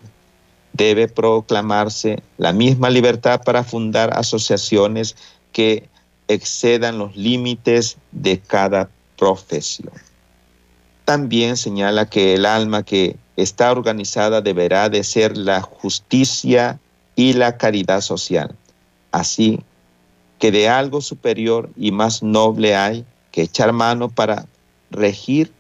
Debe 0.73 1.09
proclamarse 1.09 2.23
la 2.39 2.53
misma 2.53 2.91
libertad 2.91 3.43
para 3.45 3.65
fundar 3.65 4.17
asociaciones 4.17 5.17
que 5.53 5.89
excedan 6.29 6.99
los 6.99 7.17
límites 7.17 7.97
de 8.13 8.39
cada 8.41 8.91
profesión. 9.17 9.93
También 11.05 11.57
señala 11.57 12.11
que 12.11 12.35
el 12.35 12.45
alma 12.45 12.83
que 12.83 13.17
está 13.37 13.71
organizada 13.71 14.41
deberá 14.41 14.89
de 14.89 15.05
ser 15.05 15.37
la 15.37 15.61
justicia 15.63 16.81
y 17.15 17.33
la 17.35 17.57
caridad 17.57 18.01
social. 18.01 18.55
Así 19.13 19.61
que 20.39 20.51
de 20.51 20.69
algo 20.69 21.01
superior 21.01 21.71
y 21.77 21.93
más 21.93 22.23
noble 22.23 22.75
hay 22.75 23.05
que 23.37 23.43
echar 23.43 23.71
mano 23.75 24.09
para 24.09 24.47
regir 24.91 25.53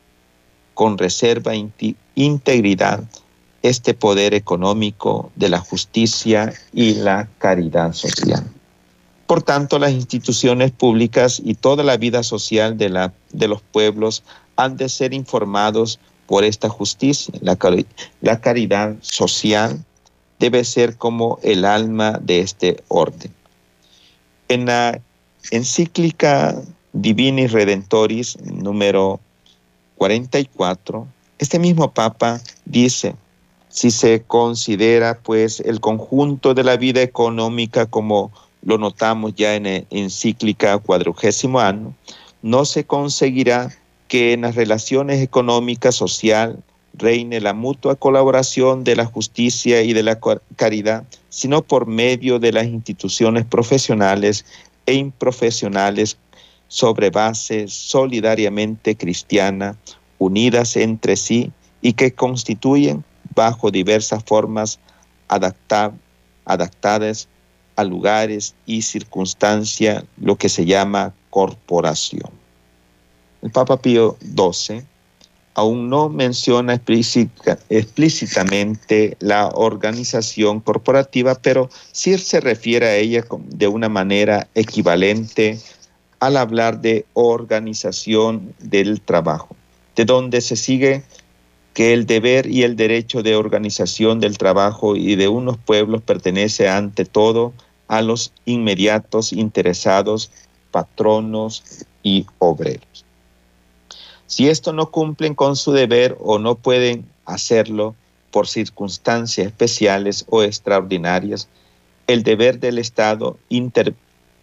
con 0.72 0.96
reserva 0.96 1.54
e 1.54 1.94
integridad 2.14 3.04
este 3.60 3.92
poder 3.92 4.32
económico 4.32 5.30
de 5.36 5.50
la 5.50 5.58
justicia 5.58 6.54
y 6.72 6.94
la 6.94 7.28
caridad 7.36 7.92
social. 7.92 8.50
Por 9.26 9.42
tanto, 9.42 9.78
las 9.78 9.92
instituciones 9.92 10.70
públicas 10.70 11.42
y 11.44 11.52
toda 11.52 11.84
la 11.84 11.98
vida 11.98 12.22
social 12.22 12.78
de, 12.78 12.88
la, 12.88 13.12
de 13.34 13.46
los 13.46 13.60
pueblos 13.60 14.22
han 14.56 14.78
de 14.78 14.88
ser 14.88 15.12
informados 15.12 16.00
por 16.26 16.44
esta 16.44 16.70
justicia. 16.70 17.34
La, 17.42 17.58
la 18.22 18.40
caridad 18.40 18.96
social 19.02 19.84
debe 20.38 20.64
ser 20.64 20.96
como 20.96 21.38
el 21.42 21.66
alma 21.66 22.18
de 22.22 22.40
este 22.40 22.82
orden. 22.88 23.34
En 24.48 24.64
la 24.64 24.98
encíclica 25.50 26.58
Divinis 26.98 27.52
Redentoris 27.52 28.38
número 28.40 29.20
44, 29.98 31.06
este 31.38 31.58
mismo 31.58 31.90
Papa 31.90 32.40
dice, 32.64 33.14
si 33.68 33.90
se 33.90 34.22
considera 34.22 35.18
pues 35.22 35.60
el 35.60 35.80
conjunto 35.80 36.54
de 36.54 36.64
la 36.64 36.78
vida 36.78 37.02
económica 37.02 37.84
como 37.84 38.32
lo 38.62 38.78
notamos 38.78 39.34
ya 39.34 39.56
en 39.56 39.64
la 39.64 39.82
encíclica 39.90 40.78
cuadragésimo 40.78 41.60
año, 41.60 41.94
no 42.40 42.64
se 42.64 42.84
conseguirá 42.84 43.76
que 44.08 44.32
en 44.32 44.40
las 44.40 44.54
relaciones 44.54 45.20
económicas, 45.20 45.96
social, 45.96 46.62
reine 46.94 47.42
la 47.42 47.52
mutua 47.52 47.96
colaboración 47.96 48.84
de 48.84 48.96
la 48.96 49.04
justicia 49.04 49.82
y 49.82 49.92
de 49.92 50.02
la 50.02 50.18
caridad, 50.56 51.04
sino 51.28 51.60
por 51.60 51.86
medio 51.86 52.38
de 52.38 52.52
las 52.52 52.64
instituciones 52.64 53.44
profesionales 53.44 54.46
e 54.86 54.94
improfesionales 54.94 56.16
sobre 56.68 57.10
base 57.10 57.68
solidariamente 57.68 58.96
cristiana, 58.96 59.76
unidas 60.18 60.76
entre 60.76 61.16
sí 61.16 61.52
y 61.80 61.92
que 61.92 62.12
constituyen 62.12 63.04
bajo 63.34 63.70
diversas 63.70 64.24
formas 64.24 64.80
adaptadas 65.28 67.28
a 67.76 67.84
lugares 67.84 68.54
y 68.64 68.82
circunstancias 68.82 70.04
lo 70.16 70.36
que 70.36 70.48
se 70.48 70.64
llama 70.64 71.14
corporación. 71.30 72.30
El 73.42 73.50
Papa 73.50 73.76
Pío 73.76 74.16
XII 74.20 74.82
aún 75.54 75.88
no 75.88 76.08
menciona 76.08 76.74
explícitamente 76.74 79.16
la 79.20 79.48
organización 79.48 80.60
corporativa, 80.60 81.34
pero 81.34 81.70
sí 81.92 82.16
se 82.18 82.40
refiere 82.40 82.86
a 82.86 82.96
ella 82.96 83.24
de 83.48 83.68
una 83.68 83.88
manera 83.88 84.48
equivalente 84.54 85.58
al 86.20 86.36
hablar 86.36 86.80
de 86.80 87.04
organización 87.14 88.54
del 88.58 89.00
trabajo, 89.00 89.56
de 89.94 90.04
donde 90.04 90.40
se 90.40 90.56
sigue 90.56 91.02
que 91.74 91.92
el 91.92 92.06
deber 92.06 92.46
y 92.46 92.62
el 92.62 92.74
derecho 92.74 93.22
de 93.22 93.36
organización 93.36 94.18
del 94.18 94.38
trabajo 94.38 94.96
y 94.96 95.14
de 95.14 95.28
unos 95.28 95.58
pueblos 95.58 96.00
pertenece 96.02 96.68
ante 96.68 97.04
todo 97.04 97.52
a 97.86 98.00
los 98.00 98.32
inmediatos 98.46 99.32
interesados, 99.32 100.30
patronos 100.70 101.84
y 102.02 102.26
obreros. 102.38 103.04
Si 104.26 104.48
esto 104.48 104.72
no 104.72 104.90
cumplen 104.90 105.34
con 105.34 105.54
su 105.54 105.72
deber 105.72 106.16
o 106.20 106.38
no 106.38 106.54
pueden 106.54 107.06
hacerlo 107.26 107.94
por 108.30 108.48
circunstancias 108.48 109.46
especiales 109.46 110.24
o 110.28 110.42
extraordinarias, 110.42 111.48
el 112.06 112.22
deber 112.22 112.58
del 112.58 112.78
Estado 112.78 113.38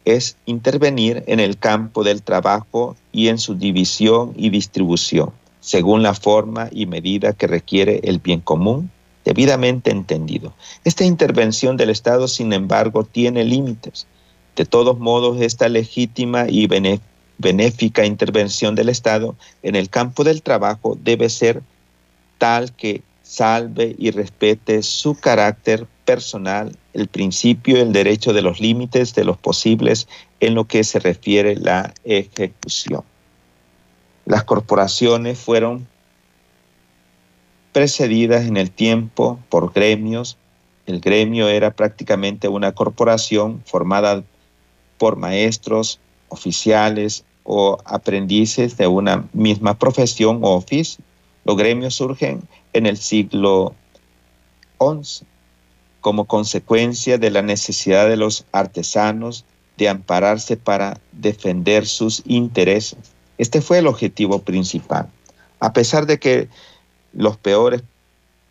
es 0.05 0.37
intervenir 0.45 1.23
en 1.27 1.39
el 1.39 1.57
campo 1.57 2.03
del 2.03 2.21
trabajo 2.21 2.95
y 3.11 3.29
en 3.29 3.37
su 3.37 3.55
división 3.55 4.33
y 4.35 4.49
distribución, 4.49 5.31
según 5.59 6.03
la 6.03 6.13
forma 6.13 6.69
y 6.71 6.85
medida 6.85 7.33
que 7.33 7.47
requiere 7.47 8.01
el 8.03 8.19
bien 8.19 8.41
común, 8.41 8.91
debidamente 9.23 9.91
entendido. 9.91 10.53
Esta 10.83 11.05
intervención 11.05 11.77
del 11.77 11.89
Estado, 11.89 12.27
sin 12.27 12.51
embargo, 12.53 13.05
tiene 13.05 13.45
límites. 13.45 14.05
De 14.55 14.65
todos 14.65 14.99
modos, 14.99 15.41
esta 15.41 15.69
legítima 15.69 16.47
y 16.49 16.67
benéfica 17.37 18.05
intervención 18.05 18.75
del 18.75 18.89
Estado 18.89 19.35
en 19.63 19.75
el 19.75 19.89
campo 19.89 20.23
del 20.23 20.41
trabajo 20.41 20.97
debe 21.01 21.29
ser 21.29 21.63
tal 22.37 22.73
que 22.73 23.01
salve 23.23 23.95
y 23.97 24.11
respete 24.11 24.83
su 24.83 25.15
carácter 25.15 25.87
personal, 26.05 26.77
el 26.93 27.07
principio 27.07 27.77
y 27.77 27.81
el 27.81 27.93
derecho 27.93 28.33
de 28.33 28.41
los 28.41 28.59
límites 28.59 29.15
de 29.15 29.23
los 29.23 29.37
posibles 29.37 30.07
en 30.39 30.55
lo 30.55 30.65
que 30.65 30.83
se 30.83 30.99
refiere 30.99 31.55
la 31.55 31.93
ejecución. 32.03 33.03
Las 34.25 34.43
corporaciones 34.43 35.39
fueron 35.39 35.87
precedidas 37.71 38.45
en 38.45 38.57
el 38.57 38.71
tiempo 38.71 39.39
por 39.49 39.73
gremios. 39.73 40.37
El 40.85 40.99
gremio 40.99 41.47
era 41.49 41.71
prácticamente 41.71 42.47
una 42.47 42.73
corporación 42.73 43.61
formada 43.65 44.23
por 44.97 45.15
maestros, 45.15 45.99
oficiales 46.29 47.25
o 47.43 47.77
aprendices 47.85 48.77
de 48.77 48.87
una 48.87 49.27
misma 49.33 49.77
profesión 49.77 50.39
o 50.43 50.55
oficio. 50.55 51.03
Los 51.45 51.57
gremios 51.57 51.95
surgen 51.95 52.47
en 52.71 52.85
el 52.85 52.97
siglo 52.97 53.73
XI 54.79 55.25
como 56.03 56.25
consecuencia 56.25 57.17
de 57.17 57.31
la 57.31 57.41
necesidad 57.41 58.09
de 58.09 58.17
los 58.17 58.45
artesanos 58.51 59.45
de 59.77 59.87
ampararse 59.87 60.57
para 60.57 60.99
defender 61.13 61.87
sus 61.87 62.21
intereses. 62.25 62.99
Este 63.37 63.61
fue 63.61 63.77
el 63.77 63.87
objetivo 63.87 64.39
principal. 64.39 65.07
A 65.61 65.71
pesar 65.71 66.05
de 66.05 66.19
que 66.19 66.49
los 67.13 67.37
peores 67.37 67.83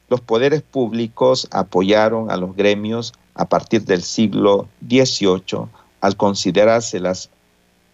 los 0.08 0.20
poderes 0.20 0.62
públicos 0.62 1.46
apoyaron 1.50 2.30
a 2.30 2.36
los 2.36 2.54
gremios 2.54 3.12
a 3.34 3.48
partir 3.48 3.84
del 3.84 4.02
siglo 4.02 4.68
XVIII 4.86 5.68
al 6.00 6.16
considerarse 6.16 7.00
las 7.00 7.30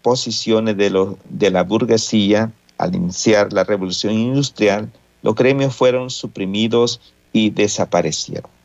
posiciones 0.01 0.75
de, 0.77 1.15
de 1.29 1.51
la 1.51 1.63
burguesía 1.63 2.51
al 2.77 2.95
iniciar 2.95 3.51
la 3.53 3.65
revolución 3.65 4.13
industrial, 4.13 4.89
los 5.21 5.35
gremios 5.35 5.75
fueron 5.75 6.09
suprimidos 6.09 6.99
y 7.31 7.51
desaparecieron. 7.51 8.58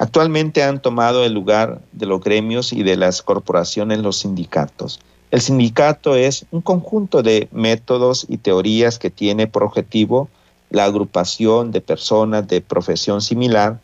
Actualmente 0.00 0.62
han 0.62 0.80
tomado 0.80 1.26
el 1.26 1.34
lugar 1.34 1.82
de 1.92 2.06
los 2.06 2.22
gremios 2.22 2.72
y 2.72 2.82
de 2.82 2.96
las 2.96 3.20
corporaciones 3.20 3.98
los 3.98 4.20
sindicatos. 4.20 4.98
El 5.30 5.42
sindicato 5.42 6.16
es 6.16 6.46
un 6.50 6.62
conjunto 6.62 7.22
de 7.22 7.48
métodos 7.52 8.24
y 8.26 8.38
teorías 8.38 8.98
que 8.98 9.10
tiene 9.10 9.46
por 9.46 9.62
objetivo 9.62 10.30
la 10.70 10.86
agrupación 10.86 11.70
de 11.70 11.82
personas 11.82 12.48
de 12.48 12.62
profesión 12.62 13.20
similar 13.20 13.78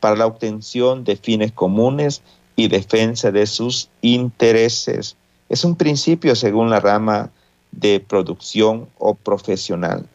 para 0.00 0.16
la 0.16 0.24
obtención 0.24 1.04
de 1.04 1.16
fines 1.16 1.52
comunes 1.52 2.22
y 2.56 2.68
defensa 2.68 3.30
de 3.30 3.46
sus 3.46 3.90
intereses. 4.00 5.16
Es 5.50 5.66
un 5.66 5.76
principio 5.76 6.34
según 6.34 6.70
la 6.70 6.80
rama 6.80 7.28
de 7.72 8.00
producción 8.00 8.88
o 8.96 9.14
profesional 9.14 10.06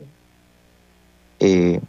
eh, 1.39 1.79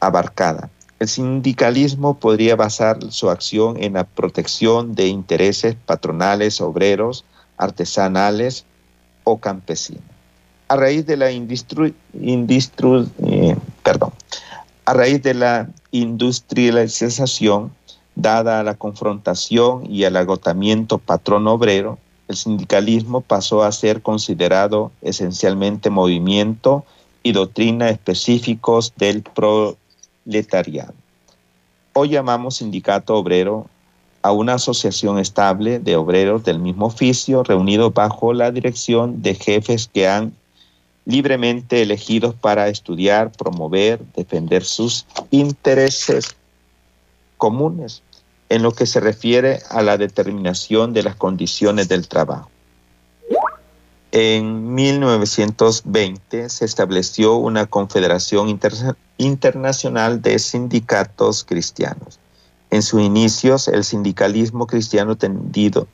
abarcada. 0.00 0.70
El 1.04 1.08
sindicalismo 1.08 2.14
podría 2.14 2.56
basar 2.56 2.96
su 3.12 3.28
acción 3.28 3.76
en 3.78 3.92
la 3.92 4.04
protección 4.04 4.94
de 4.94 5.08
intereses 5.08 5.74
patronales, 5.74 6.62
obreros, 6.62 7.26
artesanales 7.58 8.64
o 9.22 9.36
campesinos. 9.36 10.02
A 10.68 10.76
raíz 10.76 11.04
de 11.04 11.18
la 11.18 11.30
eh, 11.30 11.42
perdón, 13.82 14.12
a 14.86 14.94
raíz 14.94 15.22
de 15.22 15.34
la 15.34 15.68
industrialización, 15.90 17.70
dada 18.14 18.60
a 18.60 18.62
la 18.62 18.74
confrontación 18.74 19.84
y 19.84 20.04
al 20.04 20.16
agotamiento 20.16 20.96
patrón-obrero, 20.96 21.98
el 22.28 22.36
sindicalismo 22.36 23.20
pasó 23.20 23.62
a 23.62 23.70
ser 23.72 24.00
considerado 24.00 24.90
esencialmente 25.02 25.90
movimiento 25.90 26.82
y 27.22 27.32
doctrina 27.32 27.90
específicos 27.90 28.94
del 28.96 29.22
proletariado. 30.24 30.94
Hoy 31.92 32.10
llamamos 32.10 32.56
sindicato 32.56 33.14
obrero 33.16 33.68
a 34.22 34.32
una 34.32 34.54
asociación 34.54 35.18
estable 35.18 35.78
de 35.78 35.96
obreros 35.96 36.44
del 36.44 36.58
mismo 36.58 36.86
oficio 36.86 37.42
reunidos 37.42 37.92
bajo 37.92 38.32
la 38.32 38.50
dirección 38.50 39.22
de 39.22 39.34
jefes 39.34 39.88
que 39.92 40.08
han 40.08 40.34
libremente 41.04 41.82
elegidos 41.82 42.34
para 42.34 42.68
estudiar, 42.68 43.30
promover, 43.30 44.00
defender 44.16 44.64
sus 44.64 45.06
intereses 45.30 46.34
comunes 47.36 48.02
en 48.48 48.62
lo 48.62 48.72
que 48.72 48.86
se 48.86 49.00
refiere 49.00 49.60
a 49.68 49.82
la 49.82 49.98
determinación 49.98 50.94
de 50.94 51.02
las 51.02 51.16
condiciones 51.16 51.88
del 51.88 52.08
trabajo. 52.08 52.50
En 54.16 54.72
1920 54.76 56.48
se 56.48 56.64
estableció 56.64 57.34
una 57.34 57.66
Confederación 57.66 58.60
Internacional 59.18 60.22
de 60.22 60.38
Sindicatos 60.38 61.42
Cristianos. 61.42 62.20
En 62.70 62.82
sus 62.82 63.02
inicios, 63.02 63.66
el 63.66 63.82
sindicalismo 63.82 64.68
cristiano 64.68 65.16
tendido, 65.16 65.88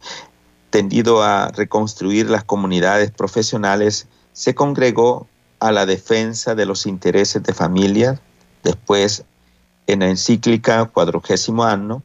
a 1.23 1.49
reconstruir 1.49 2.29
las 2.29 2.45
comunidades 2.45 3.11
profesionales 3.11 4.07
se 4.35 4.55
congregó 4.55 5.27
a 5.59 5.73
la 5.73 5.87
defensa 5.87 6.55
de 6.55 6.67
los 6.67 6.85
intereses 6.85 7.43
de 7.43 7.55
familia, 7.55 8.21
después 8.63 9.25
en 9.87 10.01
la 10.01 10.11
encíclica 10.11 10.85
cuadragésimo 10.85 11.65
año 11.65 12.03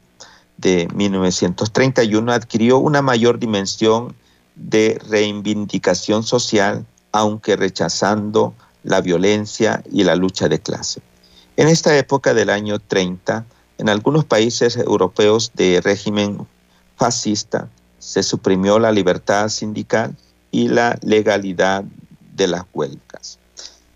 de 0.56 0.88
1931 0.96 2.32
adquirió 2.32 2.78
una 2.78 3.02
mayor 3.02 3.38
dimensión 3.38 4.16
de 4.56 5.00
reivindicación 5.10 6.24
social, 6.24 6.86
aunque 7.12 7.56
rechazando 7.56 8.54
la 8.84 9.02
violencia 9.02 9.84
y 9.92 10.04
la 10.04 10.16
lucha 10.16 10.48
de 10.48 10.60
clase. 10.60 11.02
En 11.58 11.68
esta 11.68 11.98
época 11.98 12.34
del 12.34 12.50
año 12.50 12.80
30, 12.80 13.46
en 13.78 13.90
algunos 13.90 14.26
países 14.26 14.78
europeos 14.78 15.52
de 15.56 15.82
régimen 15.82 16.48
fascista, 16.98 17.70
se 18.00 18.24
suprimió 18.24 18.80
la 18.80 18.92
libertad 18.92 19.50
sindical 19.50 20.16
y 20.52 20.68
la 20.68 20.98
legalidad 21.02 21.84
de 22.36 22.48
las 22.48 22.64
huelgas. 22.74 23.40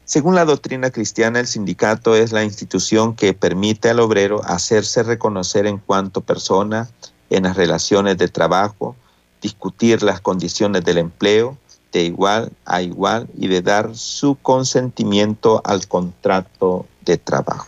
Según 0.05 0.33
la 0.33 0.45
doctrina 0.45 0.89
cristiana, 0.89 1.39
el 1.39 1.45
sindicato 1.45 2.15
es 2.15 2.31
la 2.31 2.43
institución 2.43 3.15
que 3.15 3.33
permite 3.33 3.91
al 3.91 3.99
obrero 3.99 4.41
hacerse 4.43 5.03
reconocer 5.03 5.67
en 5.67 5.77
cuanto 5.77 6.21
persona 6.21 6.89
en 7.29 7.43
las 7.43 7.55
relaciones 7.55 8.17
de 8.17 8.27
trabajo, 8.27 8.95
discutir 9.41 10.04
las 10.04 10.21
condiciones 10.21 10.84
del 10.86 10.97
empleo 10.97 11.58
de 11.91 12.04
igual 12.04 12.52
a 12.65 12.82
igual 12.82 13.28
y 13.38 13.47
de 13.47 13.62
dar 13.62 13.95
su 13.95 14.36
consentimiento 14.36 15.62
al 15.65 15.88
contrato 15.88 16.86
de 17.04 17.17
trabajo. 17.17 17.67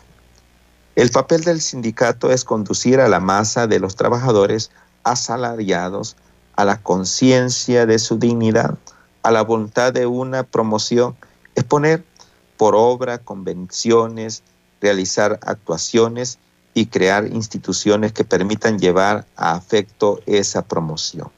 El 0.96 1.10
papel 1.10 1.44
del 1.44 1.62
sindicato 1.62 2.32
es 2.32 2.44
conducir 2.44 3.00
a 3.00 3.08
la 3.08 3.20
masa 3.20 3.66
de 3.66 3.80
los 3.80 3.96
trabajadores 3.96 4.72
asalariados 5.04 6.16
a 6.56 6.66
la 6.66 6.82
conciencia 6.82 7.86
de 7.86 7.98
su 7.98 8.20
dignidad, 8.20 8.78
a 9.24 9.32
la 9.32 9.42
voluntad 9.42 9.94
de 9.94 10.06
una 10.06 10.44
promoción, 10.44 11.16
es 11.56 11.64
poner 11.64 12.04
por 12.58 12.76
obra 12.76 13.18
convenciones, 13.18 14.44
realizar 14.82 15.40
actuaciones 15.42 16.38
y 16.74 16.88
crear 16.88 17.26
instituciones 17.28 18.14
que 18.14 18.24
permitan 18.24 18.80
llevar 18.80 19.26
a 19.36 19.54
afecto 19.54 20.20
esa 20.26 20.62
promoción. 20.62 21.30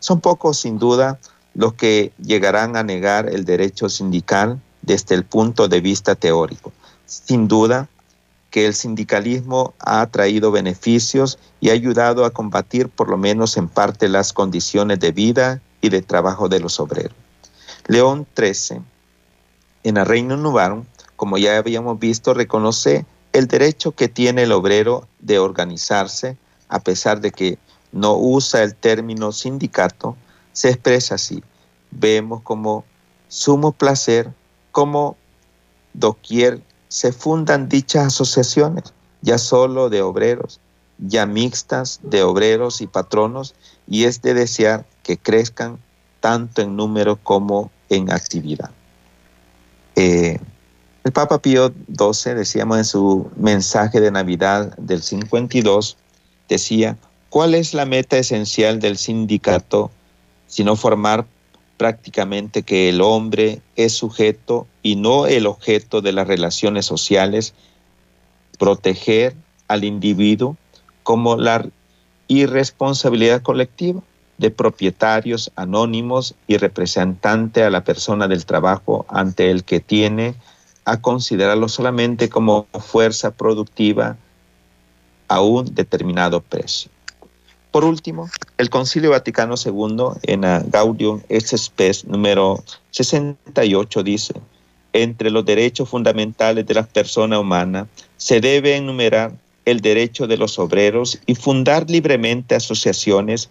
Son 0.00 0.20
pocos, 0.20 0.58
sin 0.58 0.78
duda, 0.78 1.18
los 1.54 1.74
que 1.74 2.12
llegarán 2.18 2.76
a 2.76 2.82
negar 2.82 3.28
el 3.28 3.44
derecho 3.44 3.88
sindical 3.88 4.60
desde 4.82 5.14
el 5.14 5.24
punto 5.24 5.68
de 5.68 5.80
vista 5.80 6.14
teórico. 6.14 6.72
Sin 7.06 7.48
duda 7.48 7.88
que 8.50 8.66
el 8.66 8.74
sindicalismo 8.74 9.74
ha 9.78 10.04
traído 10.06 10.50
beneficios 10.50 11.38
y 11.60 11.70
ha 11.70 11.74
ayudado 11.74 12.24
a 12.24 12.30
combatir 12.30 12.88
por 12.88 13.08
lo 13.08 13.16
menos 13.16 13.56
en 13.56 13.68
parte 13.68 14.08
las 14.08 14.32
condiciones 14.32 14.98
de 15.00 15.12
vida 15.12 15.60
y 15.80 15.88
de 15.88 16.02
trabajo 16.02 16.48
de 16.48 16.60
los 16.60 16.80
obreros. 16.80 17.14
León 17.86 18.26
XIII, 18.36 18.82
en 19.84 19.96
el 19.96 20.06
Reino 20.06 20.84
como 21.16 21.38
ya 21.38 21.56
habíamos 21.56 21.98
visto, 21.98 22.34
reconoce 22.34 23.06
el 23.32 23.46
derecho 23.46 23.92
que 23.92 24.08
tiene 24.08 24.42
el 24.42 24.52
obrero 24.52 25.06
de 25.20 25.38
organizarse, 25.38 26.36
a 26.68 26.80
pesar 26.80 27.20
de 27.20 27.30
que 27.30 27.58
no 27.92 28.16
usa 28.16 28.62
el 28.62 28.74
término 28.74 29.32
sindicato, 29.32 30.16
se 30.52 30.70
expresa 30.70 31.16
así. 31.16 31.42
Vemos 31.90 32.42
como 32.42 32.84
sumo 33.28 33.72
placer, 33.72 34.32
como 34.72 35.16
doquier 35.92 36.62
se 36.88 37.12
fundan 37.12 37.68
dichas 37.68 38.06
asociaciones, 38.06 38.92
ya 39.22 39.38
solo 39.38 39.90
de 39.90 40.02
obreros, 40.02 40.60
ya 40.98 41.24
mixtas 41.24 42.00
de 42.02 42.22
obreros 42.22 42.80
y 42.80 42.86
patronos, 42.86 43.54
y 43.88 44.04
es 44.04 44.22
de 44.22 44.34
desear 44.34 44.84
que 45.02 45.16
crezcan 45.16 45.78
tanto 46.20 46.62
en 46.62 46.76
número 46.76 47.16
como 47.16 47.70
en 47.88 48.12
actividad. 48.12 48.70
Eh, 49.96 50.38
el 51.04 51.12
Papa 51.12 51.40
Pío 51.40 51.72
XII, 51.96 52.34
decíamos 52.34 52.78
en 52.78 52.84
su 52.84 53.30
mensaje 53.36 54.00
de 54.00 54.10
Navidad 54.10 54.76
del 54.76 55.02
52, 55.02 55.96
decía, 56.48 56.98
¿cuál 57.30 57.54
es 57.54 57.72
la 57.72 57.86
meta 57.86 58.18
esencial 58.18 58.80
del 58.80 58.98
sindicato 58.98 59.90
sino 60.46 60.76
formar 60.76 61.26
prácticamente 61.76 62.62
que 62.62 62.90
el 62.90 63.00
hombre 63.00 63.62
es 63.76 63.94
sujeto 63.94 64.66
y 64.82 64.96
no 64.96 65.26
el 65.26 65.46
objeto 65.46 66.02
de 66.02 66.12
las 66.12 66.26
relaciones 66.26 66.84
sociales, 66.84 67.54
proteger 68.58 69.34
al 69.68 69.84
individuo 69.84 70.56
como 71.04 71.36
la 71.36 71.64
irresponsabilidad 72.28 73.40
colectiva? 73.40 74.02
de 74.40 74.50
propietarios 74.50 75.52
anónimos 75.54 76.34
y 76.46 76.56
representante 76.56 77.62
a 77.62 77.68
la 77.68 77.84
persona 77.84 78.26
del 78.26 78.46
trabajo 78.46 79.04
ante 79.10 79.50
el 79.50 79.64
que 79.64 79.80
tiene 79.80 80.34
a 80.86 81.02
considerarlo 81.02 81.68
solamente 81.68 82.30
como 82.30 82.66
fuerza 82.80 83.32
productiva 83.32 84.16
a 85.28 85.42
un 85.42 85.74
determinado 85.74 86.40
precio. 86.40 86.90
Por 87.70 87.84
último, 87.84 88.28
el 88.58 88.68
Concilio 88.68 89.10
Vaticano 89.10 89.54
II 89.54 90.18
en 90.22 90.42
Gaudium 90.70 91.20
et 91.28 91.46
Spes 91.46 92.04
número 92.04 92.64
68 92.90 94.02
dice, 94.02 94.34
entre 94.92 95.30
los 95.30 95.44
derechos 95.44 95.88
fundamentales 95.88 96.66
de 96.66 96.74
la 96.74 96.82
persona 96.82 97.38
humana 97.38 97.86
se 98.16 98.40
debe 98.40 98.76
enumerar 98.76 99.32
el 99.64 99.80
derecho 99.80 100.26
de 100.26 100.36
los 100.36 100.58
obreros 100.58 101.20
y 101.26 101.36
fundar 101.36 101.88
libremente 101.88 102.56
asociaciones 102.56 103.50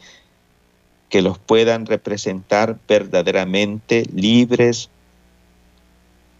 que 1.08 1.22
los 1.22 1.38
puedan 1.40 1.86
representar 1.86 2.78
verdaderamente 2.88 4.04
libres 4.14 4.90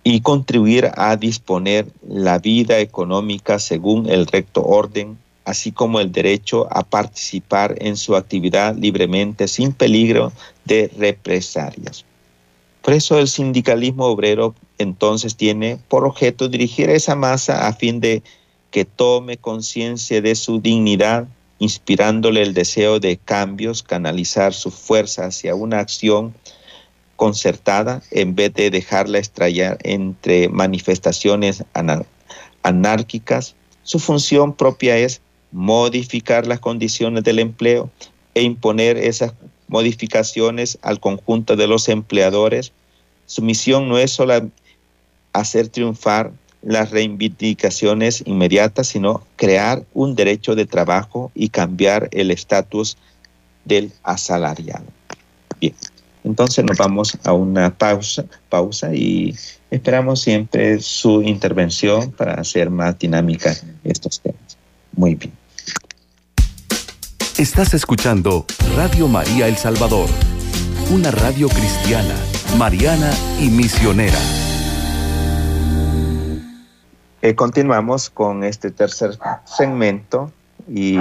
y 0.04 0.22
contribuir 0.22 0.92
a 0.96 1.16
disponer 1.16 1.88
la 2.08 2.40
vida 2.40 2.80
económica 2.80 3.58
según 3.60 4.10
el 4.10 4.28
recto 4.28 4.64
orden, 4.64 5.18
así 5.50 5.72
como 5.72 6.00
el 6.00 6.12
derecho 6.12 6.68
a 6.72 6.84
participar 6.84 7.76
en 7.80 7.98
su 7.98 8.16
actividad 8.16 8.76
libremente 8.76 9.48
sin 9.48 9.74
peligro 9.74 10.32
de 10.66 10.92
represalias. 10.98 12.06
Por 12.82 12.94
eso 12.94 13.20
el 13.20 13.28
sindicalismo 13.28 14.06
obrero 14.06 14.56
entonces 14.78 15.36
tiene 15.36 15.80
por 15.90 16.06
objeto 16.06 16.48
dirigir 16.48 16.90
a 16.90 16.94
esa 16.94 17.16
masa 17.16 17.68
a 17.68 17.74
fin 17.74 18.00
de 18.00 18.22
que 18.72 18.86
tome 18.86 19.38
conciencia 19.38 20.22
de 20.22 20.36
su 20.36 20.62
dignidad 20.62 21.28
inspirándole 21.58 22.42
el 22.42 22.54
deseo 22.54 23.00
de 23.00 23.18
cambios, 23.18 23.84
canalizar 23.84 24.54
su 24.54 24.72
fuerza 24.72 25.26
hacia 25.26 25.56
una 25.56 25.80
acción 25.80 26.34
concertada 27.16 28.02
en 28.12 28.34
vez 28.36 28.54
de 28.54 28.70
dejarla 28.70 29.18
estrellar 29.18 29.78
entre 29.84 30.48
manifestaciones 30.48 31.66
anárquicas. 32.64 33.56
Su 33.84 34.00
función 34.00 34.54
propia 34.54 34.98
es 34.98 35.22
modificar 35.52 36.48
las 36.48 36.60
condiciones 36.60 37.24
del 37.24 37.40
empleo 37.40 37.90
e 38.34 38.44
imponer 38.44 38.98
esas 38.98 39.34
modificaciones 39.68 40.78
al 40.82 41.00
conjunto 41.00 41.56
de 41.56 41.68
los 41.68 41.90
empleadores. 41.90 42.72
Su 43.26 43.42
misión 43.42 43.88
no 43.88 43.98
es 43.98 44.12
solo 44.12 44.50
hacer 45.34 45.70
triunfar 45.70 46.32
las 46.62 46.92
reivindicaciones 46.92 48.24
inmediatas, 48.26 48.88
sino 48.88 49.24
crear 49.36 49.84
un 49.94 50.16
derecho 50.16 50.56
de 50.56 50.66
trabajo 50.66 51.32
y 51.34 51.50
cambiar 51.50 52.10
el 52.12 52.32
estatus 52.32 52.98
del 53.66 53.94
asalariado. 54.04 54.86
Bien, 55.62 55.74
entonces 56.24 56.66
nos 56.66 56.78
vamos 56.78 57.18
a 57.24 57.34
una 57.34 57.70
pausa, 57.70 58.26
pausa 58.50 58.94
y 58.94 59.36
esperamos 59.72 60.22
siempre 60.22 60.80
su 60.82 61.22
intervención 61.22 62.12
para 62.12 62.34
hacer 62.34 62.70
más 62.70 62.98
dinámica 63.00 63.56
estos 63.84 64.20
temas. 64.20 64.39
Muy 65.00 65.16
bien. 65.16 65.32
Estás 67.38 67.74
escuchando 67.74 68.46
Radio 68.76 69.08
María 69.08 69.48
El 69.48 69.56
Salvador, 69.56 70.10
una 70.92 71.10
radio 71.10 71.48
cristiana, 71.48 72.16
mariana 72.58 73.10
y 73.40 73.50
misionera. 73.50 74.18
Eh, 77.22 77.34
continuamos 77.34 78.10
con 78.10 78.44
este 78.44 78.72
tercer 78.72 79.18
segmento 79.46 80.34
y 80.68 80.98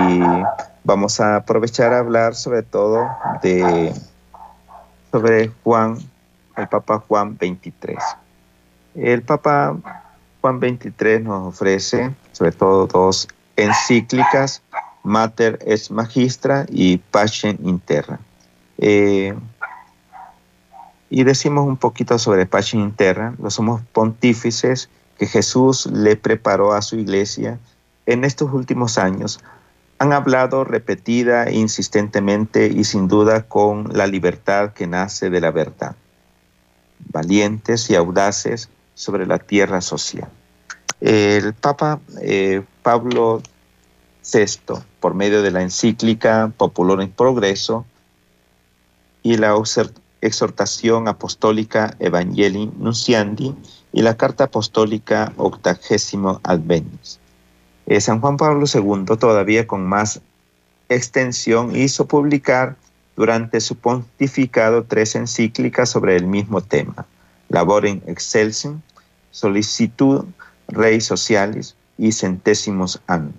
vamos 0.85 1.19
a 1.19 1.35
aprovechar 1.35 1.93
a 1.93 1.99
hablar 1.99 2.37
sobre 2.37 2.63
todo 2.63 3.05
de 3.43 3.93
sobre 5.11 5.51
Juan, 5.65 5.99
el 6.57 6.69
Papa 6.69 7.03
Juan 7.09 7.37
23. 7.37 7.99
El 8.95 9.23
Papa 9.23 9.77
Juan 10.41 10.61
23 10.61 11.21
nos 11.21 11.49
ofrece 11.49 12.15
sobre 12.31 12.53
todo 12.53 12.87
dos 12.87 13.27
encíclicas 13.59 14.63
Mater 15.03 15.59
es 15.67 15.91
Magistra 15.91 16.67
y 16.69 16.99
Pacem 16.99 17.59
Interra. 17.65 18.21
Eh, 18.79 19.35
y 21.11 21.25
decimos 21.25 21.67
un 21.67 21.77
poquito 21.77 22.19
sobre 22.19 22.47
Pacem 22.47 22.81
Interra, 22.81 23.35
los 23.41 23.55
somos 23.55 23.83
pontífices 23.93 24.89
que 25.19 25.27
Jesús 25.27 25.87
le 25.87 26.17
preparó 26.17 26.73
a 26.73 26.83
su 26.83 26.97
iglesia 26.97 27.59
en 28.07 28.25
estos 28.25 28.53
últimos 28.53 28.99
años. 28.99 29.41
Han 29.99 30.13
hablado 30.13 30.63
repetida 30.65 31.51
insistentemente 31.51 32.69
y 32.69 32.85
sin 32.85 33.09
duda 33.09 33.43
con 33.43 33.89
la 33.93 34.07
libertad 34.07 34.73
que 34.73 34.87
nace 34.87 35.29
de 35.29 35.41
la 35.41 35.51
verdad. 35.51 35.97
Valientes 37.11 37.91
y 37.91 37.97
audaces 37.97 38.69
sobre 38.95 39.27
la 39.27 39.39
tierra 39.39 39.81
social. 39.81 40.29
El 41.01 41.55
Papa 41.55 42.01
eh, 42.21 42.63
Pablo 42.89 43.43
VI 44.25 44.81
por 44.99 45.13
medio 45.13 45.43
de 45.43 45.51
la 45.51 45.61
encíclica 45.61 46.51
Popular 46.57 47.03
en 47.03 47.11
Progreso 47.11 47.85
y 49.23 49.37
la 49.37 49.55
exhortación 50.23 51.07
apostólica 51.07 51.95
Evangelii 51.99 52.73
Nunciandi 52.79 53.55
y 53.93 54.01
la 54.01 54.17
carta 54.17 54.45
apostólica 54.45 55.35
Octagésimo 55.37 56.41
Advenius. 56.45 57.21
Eh, 57.85 58.01
San 58.01 58.23
Juan 58.23 58.39
Pablo 58.39 58.65
II, 58.73 59.19
todavía 59.19 59.67
con 59.67 59.85
más 59.85 60.23
extensión, 60.89 61.77
hizo 61.77 62.07
publicar 62.07 62.77
durante 63.17 63.61
su 63.61 63.77
pontificado 63.77 64.85
tres 64.85 65.15
encíclicas 65.15 65.91
sobre 65.91 66.17
el 66.17 66.25
mismo 66.25 66.63
tema: 66.63 67.05
Laborem 67.51 68.01
Excelsium, 68.07 68.81
Solicitud 69.31 70.25
Rei 70.69 71.03
Socialis 71.03 71.77
y 71.99 72.13
Centésimos 72.13 73.03
Annos 73.07 73.35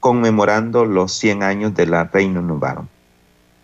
conmemorando 0.00 0.86
los 0.86 1.12
100 1.12 1.42
años 1.42 1.74
de 1.74 1.86
la 1.86 2.04
Reino 2.04 2.42
Novarum. 2.42 2.86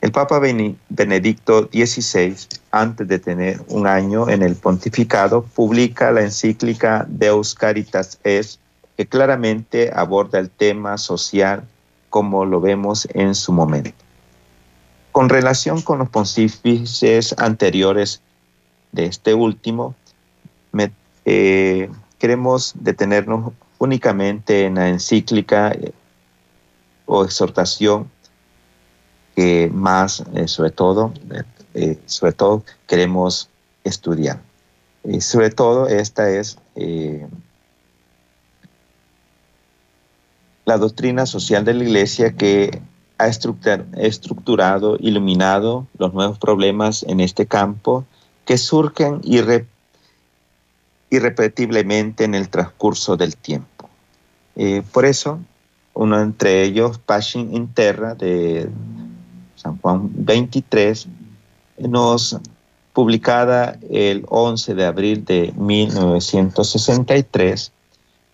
El 0.02 0.12
Papa 0.12 0.38
Benedicto 0.38 1.68
XVI, 1.72 2.36
antes 2.70 3.08
de 3.08 3.18
tener 3.18 3.60
un 3.68 3.86
año 3.86 4.28
en 4.28 4.42
el 4.42 4.54
pontificado, 4.54 5.42
publica 5.42 6.12
la 6.12 6.20
encíclica 6.20 7.06
Deus 7.08 7.54
Caritas 7.54 8.20
Es, 8.22 8.60
que 8.96 9.06
claramente 9.06 9.90
aborda 9.94 10.38
el 10.38 10.50
tema 10.50 10.96
social 10.98 11.64
como 12.10 12.44
lo 12.44 12.60
vemos 12.60 13.08
en 13.14 13.34
su 13.34 13.52
momento. 13.52 14.04
Con 15.12 15.28
relación 15.28 15.80
con 15.82 15.98
los 15.98 16.10
pontífices 16.10 17.34
anteriores 17.38 18.20
de 18.92 19.06
este 19.06 19.34
último, 19.34 19.94
eh, 21.24 21.90
queremos 22.18 22.72
detenernos 22.78 23.52
únicamente 23.78 24.64
en 24.64 24.76
la 24.76 24.88
encíclica 24.88 25.76
o 27.06 27.24
exhortación 27.24 28.10
que 29.34 29.70
más, 29.72 30.24
eh, 30.34 30.48
sobre 30.48 30.70
todo, 30.70 31.12
eh, 31.74 31.98
sobre 32.06 32.32
todo 32.32 32.64
queremos 32.86 33.50
estudiar. 33.84 34.40
Y 35.04 35.20
sobre 35.20 35.50
todo 35.50 35.86
esta 35.86 36.30
es 36.30 36.58
eh, 36.74 37.26
la 40.64 40.78
doctrina 40.78 41.26
social 41.26 41.64
de 41.64 41.74
la 41.74 41.84
Iglesia 41.84 42.32
que 42.32 42.80
ha 43.18 43.28
estructurado, 43.28 44.96
iluminado 44.98 45.86
los 45.98 46.12
nuevos 46.12 46.38
problemas 46.38 47.02
en 47.04 47.20
este 47.20 47.46
campo 47.46 48.04
que 48.44 48.58
surgen 48.58 49.20
irrepetiblemente 51.10 52.24
en 52.24 52.34
el 52.34 52.48
transcurso 52.48 53.16
del 53.16 53.36
tiempo. 53.36 53.88
por 54.92 55.04
eso 55.04 55.40
uno 55.96 56.20
entre 56.20 56.62
ellos 56.62 56.98
Passion 56.98 57.52
Interra 57.54 58.14
de 58.14 58.68
San 59.56 59.78
Juan 59.78 60.10
23, 60.12 61.08
nos 61.78 62.38
publicada 62.92 63.78
el 63.90 64.26
11 64.28 64.74
de 64.74 64.84
abril 64.84 65.24
de 65.24 65.54
1963, 65.56 67.72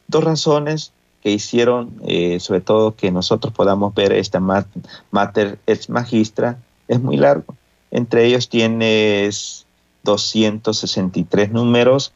dos 0.09 0.25
razones 0.25 0.93
que 1.23 1.31
hicieron 1.31 1.95
eh, 2.05 2.41
sobre 2.41 2.61
todo 2.61 2.97
que 2.97 3.13
nosotros 3.13 3.55
podamos 3.55 3.95
ver 3.95 4.13
esta 4.13 4.41
Mater 4.41 5.61
ex 5.67 5.89
Magistra, 5.89 6.59
es 6.89 7.01
muy 7.01 7.17
largo. 7.17 7.55
Entre 7.93 8.27
ellos 8.27 8.49
tienes 8.49 9.67
263 10.03 11.53
números 11.53 12.13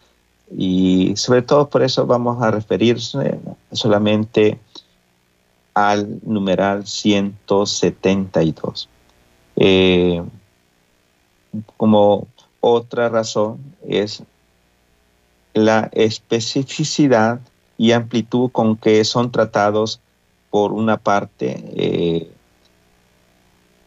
y 0.51 1.15
sobre 1.17 1.43
todo 1.43 1.69
por 1.69 1.83
eso 1.83 2.07
vamos 2.07 2.43
a 2.43 2.51
referirse 2.51 3.39
solamente 3.73 4.59
al 5.75 6.21
numeral 6.25 6.87
172. 6.87 8.89
Eh, 9.57 10.23
como 11.77 12.27
otra 12.61 13.09
razón 13.09 13.59
es 13.87 14.23
la 15.55 15.91
especificidad 15.93 17.41
y 17.79 17.93
amplitud 17.93 18.51
con 18.51 18.77
que 18.77 19.05
son 19.05 19.33
tratados 19.33 20.01
por 20.51 20.73
una 20.73 20.97
parte, 20.97 21.63
eh, 21.77 22.31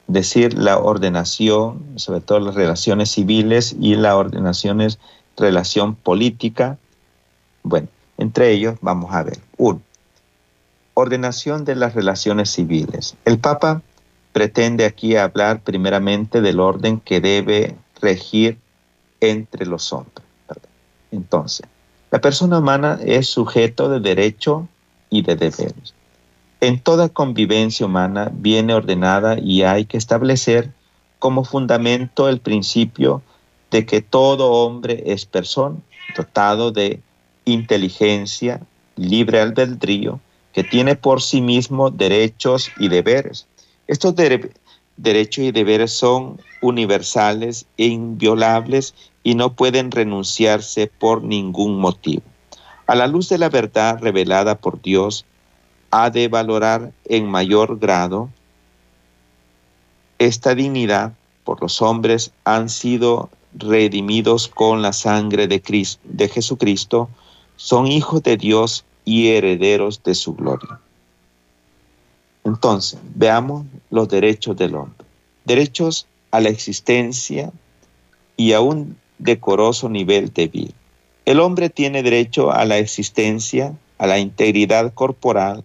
decir 0.07 0.57
la 0.57 0.79
ordenación, 0.79 1.83
sobre 1.95 2.21
todo 2.21 2.39
las 2.39 2.55
relaciones 2.55 3.11
civiles 3.11 3.75
y 3.79 3.95
la 3.95 4.17
ordenación 4.17 4.81
es 4.81 4.99
relación 5.39 5.95
política. 5.95 6.78
Bueno, 7.63 7.88
entre 8.17 8.52
ellos 8.52 8.78
vamos 8.82 9.13
a 9.13 9.23
ver. 9.23 9.39
Uno, 9.58 9.82
Ordenación 10.93 11.63
de 11.63 11.75
las 11.75 11.95
relaciones 11.95 12.49
civiles. 12.49 13.15
El 13.23 13.39
Papa 13.39 13.82
pretende 14.34 14.86
aquí 14.86 15.15
hablar 15.15 15.62
primeramente 15.62 16.41
del 16.41 16.60
orden 16.60 16.99
que 16.99 17.21
debe 17.21 17.75
regir 18.02 18.58
entre 19.21 19.65
los 19.65 19.93
hombres. 19.93 20.25
Entonces, 21.12 21.65
la 22.12 22.19
persona 22.19 22.60
humana 22.60 22.99
es 23.04 23.28
sujeto 23.28 23.89
de 23.89 23.99
derecho 23.99 24.67
y 25.10 25.21
de 25.21 25.36
deberes. 25.36 25.93
En 26.62 26.80
toda 26.80 27.08
convivencia 27.08 27.86
humana 27.86 28.30
viene 28.34 28.73
ordenada 28.73 29.39
y 29.39 29.63
hay 29.63 29.86
que 29.86 29.97
establecer 29.97 30.71
como 31.17 31.45
fundamento 31.45 32.28
el 32.28 32.39
principio 32.39 33.21
de 33.71 33.86
que 33.86 34.01
todo 34.01 34.51
hombre 34.51 35.03
es 35.05 35.25
persona, 35.25 35.77
dotado 36.15 36.71
de 36.71 37.01
inteligencia, 37.45 38.62
libre 38.95 39.39
albedrío, 39.39 40.19
que 40.53 40.63
tiene 40.63 40.95
por 40.95 41.21
sí 41.21 41.41
mismo 41.41 41.89
derechos 41.89 42.71
y 42.79 42.88
deberes. 42.88 43.47
Estos 43.88 44.15
derechos 44.15 45.43
y 45.45 45.51
deberes 45.51 45.91
son 45.93 46.39
universales 46.62 47.65
e 47.77 47.86
inviolables 47.86 48.95
y 49.23 49.36
no 49.36 49.53
pueden 49.53 49.91
renunciarse 49.91 50.88
por 50.88 51.23
ningún 51.23 51.79
motivo. 51.79 52.23
A 52.88 52.95
la 52.95 53.08
luz 53.08 53.29
de 53.29 53.38
la 53.38 53.49
verdad 53.49 53.99
revelada 54.01 54.55
por 54.55 54.82
Dios, 54.82 55.25
ha 55.91 56.10
de 56.10 56.27
valorar 56.27 56.91
en 57.05 57.29
mayor 57.29 57.79
grado 57.79 58.29
esta 60.19 60.53
dignidad 60.53 61.13
por 61.45 61.62
los 61.62 61.82
hombres 61.82 62.32
han 62.43 62.69
sido 62.69 63.29
redimidos 63.53 64.47
con 64.47 64.81
la 64.81 64.93
sangre 64.93 65.47
de, 65.47 65.62
Cristo, 65.62 66.01
de 66.03 66.27
Jesucristo 66.29 67.09
son 67.55 67.88
hijos 67.88 68.23
de 68.23 68.38
Dios 68.38 68.85
y 69.05 69.29
herederos 69.29 70.01
de 70.03 70.15
su 70.15 70.35
gloria. 70.35 70.79
Entonces, 72.45 72.99
veamos 73.15 73.65
los 73.89 74.07
derechos 74.07 74.55
del 74.55 74.75
hombre. 74.75 75.05
Derechos 75.45 76.07
a 76.31 76.39
la 76.39 76.49
existencia 76.49 77.51
y 78.38 78.53
a 78.53 78.62
un 78.62 78.97
decoroso 79.17 79.89
nivel 79.89 80.31
de 80.33 80.47
vida. 80.47 80.73
El 81.25 81.39
hombre 81.39 81.69
tiene 81.69 82.01
derecho 82.01 82.51
a 82.51 82.65
la 82.65 82.77
existencia, 82.77 83.73
a 83.97 84.07
la 84.07 84.19
integridad 84.19 84.93
corporal, 84.93 85.63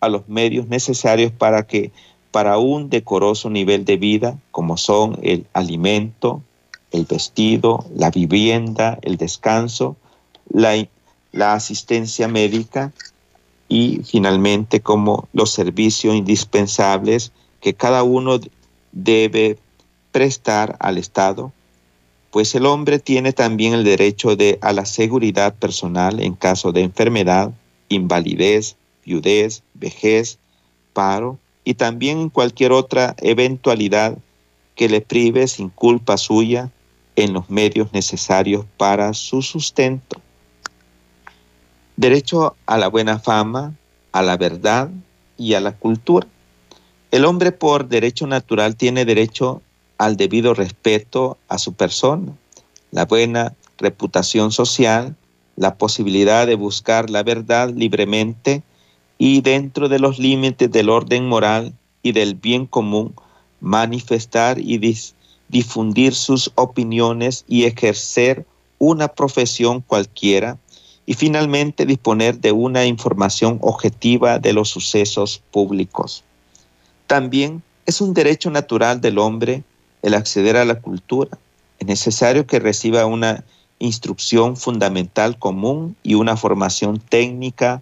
a 0.00 0.08
los 0.08 0.28
medios 0.28 0.68
necesarios 0.68 1.32
para 1.32 1.66
que 1.66 1.92
para 2.30 2.58
un 2.58 2.90
decoroso 2.90 3.48
nivel 3.48 3.84
de 3.84 3.96
vida, 3.96 4.38
como 4.50 4.76
son 4.76 5.18
el 5.22 5.46
alimento, 5.52 6.42
el 6.94 7.06
vestido, 7.06 7.84
la 7.96 8.10
vivienda, 8.10 8.98
el 9.02 9.16
descanso, 9.16 9.96
la, 10.48 10.86
la 11.32 11.54
asistencia 11.54 12.28
médica 12.28 12.92
y 13.68 14.02
finalmente 14.04 14.80
como 14.80 15.28
los 15.32 15.50
servicios 15.50 16.14
indispensables 16.14 17.32
que 17.60 17.74
cada 17.74 18.04
uno 18.04 18.38
debe 18.92 19.58
prestar 20.12 20.76
al 20.78 20.96
Estado, 20.96 21.52
pues 22.30 22.54
el 22.54 22.64
hombre 22.64 23.00
tiene 23.00 23.32
también 23.32 23.74
el 23.74 23.82
derecho 23.82 24.36
de, 24.36 24.58
a 24.62 24.72
la 24.72 24.84
seguridad 24.84 25.52
personal 25.54 26.20
en 26.20 26.34
caso 26.34 26.70
de 26.70 26.82
enfermedad, 26.82 27.50
invalidez, 27.88 28.76
viudez, 29.04 29.64
vejez, 29.74 30.38
paro 30.92 31.38
y 31.64 31.74
también 31.74 32.18
en 32.18 32.28
cualquier 32.28 32.70
otra 32.70 33.16
eventualidad 33.18 34.16
que 34.76 34.88
le 34.88 35.00
prive 35.00 35.48
sin 35.48 35.70
culpa 35.70 36.16
suya 36.16 36.70
en 37.16 37.32
los 37.32 37.48
medios 37.50 37.92
necesarios 37.92 38.64
para 38.76 39.14
su 39.14 39.42
sustento. 39.42 40.20
Derecho 41.96 42.56
a 42.66 42.78
la 42.78 42.88
buena 42.88 43.18
fama, 43.18 43.74
a 44.12 44.22
la 44.22 44.36
verdad 44.36 44.90
y 45.38 45.54
a 45.54 45.60
la 45.60 45.72
cultura. 45.72 46.26
El 47.10 47.24
hombre 47.24 47.52
por 47.52 47.88
derecho 47.88 48.26
natural 48.26 48.76
tiene 48.76 49.04
derecho 49.04 49.62
al 49.98 50.16
debido 50.16 50.54
respeto 50.54 51.38
a 51.48 51.58
su 51.58 51.74
persona, 51.74 52.32
la 52.90 53.04
buena 53.04 53.54
reputación 53.78 54.50
social, 54.50 55.14
la 55.56 55.76
posibilidad 55.76 56.46
de 56.46 56.56
buscar 56.56 57.10
la 57.10 57.22
verdad 57.22 57.70
libremente 57.70 58.62
y 59.18 59.40
dentro 59.40 59.88
de 59.88 60.00
los 60.00 60.18
límites 60.18 60.70
del 60.70 60.90
orden 60.90 61.28
moral 61.28 61.74
y 62.02 62.12
del 62.12 62.34
bien 62.34 62.66
común, 62.66 63.14
manifestar 63.60 64.58
y 64.58 64.78
difundir 65.54 66.16
sus 66.16 66.50
opiniones 66.56 67.44
y 67.46 67.62
ejercer 67.62 68.44
una 68.80 69.06
profesión 69.06 69.82
cualquiera 69.82 70.58
y 71.06 71.14
finalmente 71.14 71.86
disponer 71.86 72.40
de 72.40 72.50
una 72.50 72.86
información 72.86 73.60
objetiva 73.60 74.40
de 74.40 74.52
los 74.52 74.68
sucesos 74.68 75.40
públicos. 75.52 76.24
También 77.06 77.62
es 77.86 78.00
un 78.00 78.14
derecho 78.14 78.50
natural 78.50 79.00
del 79.00 79.16
hombre 79.18 79.62
el 80.02 80.14
acceder 80.14 80.56
a 80.56 80.64
la 80.64 80.80
cultura. 80.80 81.38
Es 81.78 81.86
necesario 81.86 82.48
que 82.48 82.58
reciba 82.58 83.06
una 83.06 83.44
instrucción 83.78 84.56
fundamental 84.56 85.38
común 85.38 85.94
y 86.02 86.14
una 86.14 86.36
formación 86.36 86.98
técnica 86.98 87.80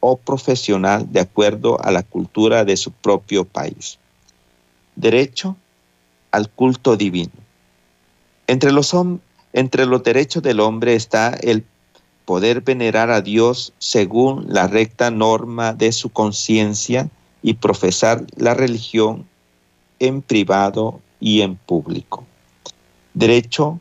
o 0.00 0.16
profesional 0.16 1.06
de 1.12 1.20
acuerdo 1.20 1.78
a 1.84 1.90
la 1.90 2.02
cultura 2.02 2.64
de 2.64 2.78
su 2.78 2.92
propio 2.92 3.44
país. 3.44 3.98
Derecho 4.96 5.58
al 6.30 6.48
culto 6.48 6.96
divino. 6.96 7.32
Entre 8.46 8.72
los, 8.72 8.94
entre 9.52 9.86
los 9.86 10.02
derechos 10.02 10.42
del 10.42 10.60
hombre 10.60 10.94
está 10.94 11.30
el 11.30 11.64
poder 12.24 12.60
venerar 12.60 13.10
a 13.10 13.20
Dios 13.20 13.72
según 13.78 14.46
la 14.48 14.66
recta 14.66 15.10
norma 15.10 15.72
de 15.72 15.92
su 15.92 16.10
conciencia 16.10 17.08
y 17.42 17.54
profesar 17.54 18.24
la 18.36 18.54
religión 18.54 19.26
en 19.98 20.22
privado 20.22 21.00
y 21.20 21.40
en 21.42 21.56
público. 21.56 22.24
Derecho 23.14 23.80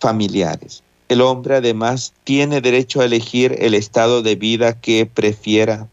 familiares. 0.00 0.82
El 1.08 1.22
hombre 1.22 1.56
además 1.56 2.12
tiene 2.24 2.60
derecho 2.60 3.00
a 3.00 3.06
elegir 3.06 3.56
el 3.58 3.74
estado 3.74 4.22
de 4.22 4.36
vida 4.36 4.78
que 4.78 5.06
prefiera, 5.06 5.88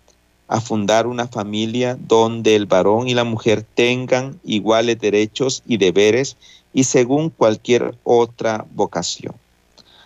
a 0.55 0.61
fundar 0.61 1.05
una 1.05 1.27
familia 1.27 1.97
donde 1.99 2.55
el 2.55 2.65
varón 2.65 3.09
y 3.09 3.13
la 3.13 3.25
mujer 3.25 3.65
tengan 3.73 4.39
iguales 4.45 4.97
derechos 4.97 5.61
y 5.67 5.75
deberes 5.75 6.37
y 6.73 6.85
según 6.85 7.29
cualquier 7.29 7.97
otra 8.05 8.65
vocación. 8.73 9.35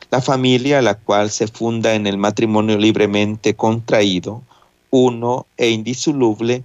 La 0.09 0.21
familia, 0.21 0.81
la 0.81 0.95
cual 0.95 1.29
se 1.29 1.47
funda 1.47 1.93
en 1.93 2.07
el 2.07 2.17
matrimonio 2.17 2.79
libremente 2.79 3.53
contraído, 3.53 4.41
uno 4.89 5.45
e 5.55 5.69
indisoluble, 5.69 6.63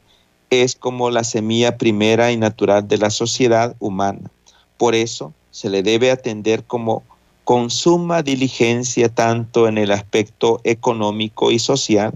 es 0.49 0.77
como 0.77 1.11
la 1.11 1.23
semilla 1.23 1.77
primera 1.77 2.33
y 2.33 2.38
natural 2.38 2.88
de 2.88 2.97
la 2.97 3.11
sociedad 3.11 3.77
humana. 3.81 4.31
Por 4.79 4.94
eso 4.94 5.35
se 5.51 5.68
le 5.68 5.83
debe 5.83 6.11
atender 6.11 6.64
como 6.64 7.03
con 7.44 7.68
suma 7.68 8.23
diligencia 8.23 9.11
tanto 9.11 9.68
en 9.68 9.77
el 9.77 9.90
aspecto 9.90 10.62
económico 10.64 11.51
y 11.51 11.59
social 11.59 12.14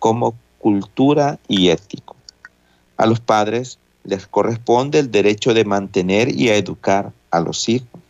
como 0.00 0.34
cultura 0.64 1.38
y 1.46 1.68
ético. 1.68 2.16
A 2.96 3.04
los 3.04 3.20
padres 3.20 3.78
les 4.02 4.26
corresponde 4.26 4.98
el 4.98 5.10
derecho 5.10 5.52
de 5.52 5.66
mantener 5.66 6.34
y 6.34 6.48
a 6.48 6.56
educar 6.56 7.12
a 7.30 7.40
los 7.40 7.68
hijos. 7.68 8.00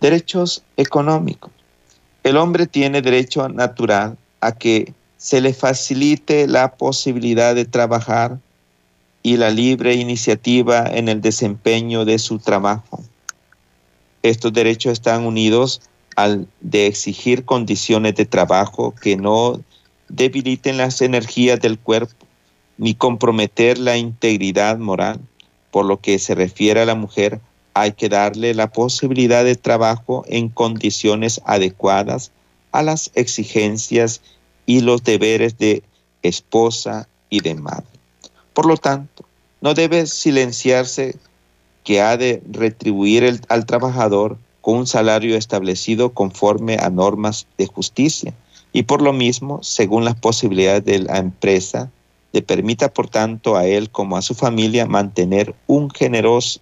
Derechos 0.00 0.62
económicos. 0.76 1.50
El 2.22 2.36
hombre 2.36 2.68
tiene 2.68 3.02
derecho 3.02 3.48
natural 3.48 4.16
a 4.40 4.52
que 4.52 4.94
se 5.16 5.40
le 5.40 5.52
facilite 5.52 6.46
la 6.46 6.76
posibilidad 6.76 7.56
de 7.56 7.64
trabajar 7.64 8.38
y 9.24 9.36
la 9.36 9.50
libre 9.50 9.94
iniciativa 9.94 10.86
en 10.86 11.08
el 11.08 11.20
desempeño 11.20 12.04
de 12.04 12.20
su 12.20 12.38
trabajo. 12.38 13.02
Estos 14.22 14.52
derechos 14.52 14.92
están 14.92 15.26
unidos 15.26 15.82
al 16.14 16.46
de 16.60 16.86
exigir 16.86 17.44
condiciones 17.44 18.14
de 18.14 18.26
trabajo 18.26 18.94
que 18.94 19.16
no 19.16 19.60
debiliten 20.12 20.76
las 20.76 21.00
energías 21.00 21.60
del 21.60 21.78
cuerpo 21.78 22.26
ni 22.78 22.94
comprometer 22.94 23.78
la 23.78 23.96
integridad 23.96 24.78
moral. 24.78 25.20
Por 25.70 25.86
lo 25.86 26.00
que 26.00 26.18
se 26.18 26.34
refiere 26.34 26.80
a 26.80 26.86
la 26.86 26.94
mujer, 26.94 27.40
hay 27.74 27.92
que 27.92 28.08
darle 28.08 28.54
la 28.54 28.70
posibilidad 28.70 29.44
de 29.44 29.56
trabajo 29.56 30.24
en 30.28 30.48
condiciones 30.48 31.40
adecuadas 31.46 32.30
a 32.70 32.82
las 32.82 33.10
exigencias 33.14 34.20
y 34.66 34.80
los 34.80 35.02
deberes 35.02 35.56
de 35.58 35.82
esposa 36.22 37.08
y 37.30 37.40
de 37.40 37.54
madre. 37.54 37.86
Por 38.52 38.66
lo 38.66 38.76
tanto, 38.76 39.24
no 39.62 39.72
debe 39.74 40.06
silenciarse 40.06 41.16
que 41.84 42.02
ha 42.02 42.16
de 42.16 42.42
retribuir 42.50 43.40
al 43.48 43.66
trabajador 43.66 44.38
con 44.60 44.76
un 44.76 44.86
salario 44.86 45.36
establecido 45.36 46.12
conforme 46.12 46.76
a 46.76 46.90
normas 46.90 47.46
de 47.56 47.66
justicia 47.66 48.34
y 48.72 48.84
por 48.84 49.02
lo 49.02 49.12
mismo, 49.12 49.62
según 49.62 50.04
las 50.04 50.14
posibilidades 50.14 50.84
de 50.84 51.00
la 51.00 51.18
empresa, 51.18 51.90
le 52.32 52.42
permita 52.42 52.92
por 52.92 53.08
tanto 53.08 53.56
a 53.56 53.66
él 53.66 53.90
como 53.90 54.16
a 54.16 54.22
su 54.22 54.34
familia 54.34 54.86
mantener 54.86 55.54
un 55.66 55.90
generoso 55.90 56.60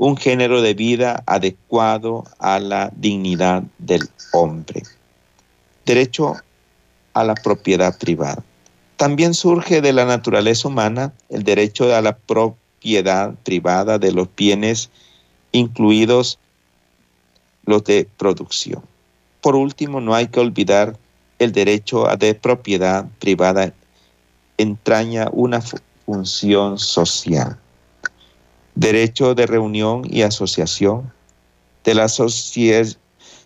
un 0.00 0.16
género 0.16 0.62
de 0.62 0.72
vida 0.72 1.22
adecuado 1.26 2.24
a 2.38 2.58
la 2.58 2.90
dignidad 2.96 3.64
del 3.76 4.08
hombre. 4.32 4.82
Derecho 5.84 6.36
a 7.12 7.22
la 7.22 7.34
propiedad 7.34 7.98
privada. 7.98 8.42
También 8.96 9.34
surge 9.34 9.82
de 9.82 9.92
la 9.92 10.06
naturaleza 10.06 10.68
humana 10.68 11.12
el 11.28 11.42
derecho 11.42 11.94
a 11.94 12.00
la 12.00 12.16
propiedad 12.16 13.34
privada 13.44 13.98
de 13.98 14.12
los 14.12 14.28
bienes, 14.34 14.88
incluidos 15.52 16.38
los 17.66 17.84
de 17.84 18.08
producción. 18.16 18.82
Por 19.42 19.54
último, 19.54 20.00
no 20.00 20.14
hay 20.14 20.28
que 20.28 20.40
olvidar 20.40 20.96
el 21.40 21.50
derecho 21.52 22.06
de 22.18 22.34
propiedad 22.34 23.06
privada 23.18 23.72
entraña 24.58 25.28
una 25.32 25.62
función 26.04 26.78
social. 26.78 27.58
Derecho 28.74 29.34
de 29.34 29.46
reunión 29.46 30.02
y 30.08 30.20
asociación. 30.20 31.10
De 31.82 31.94
la 31.94 32.08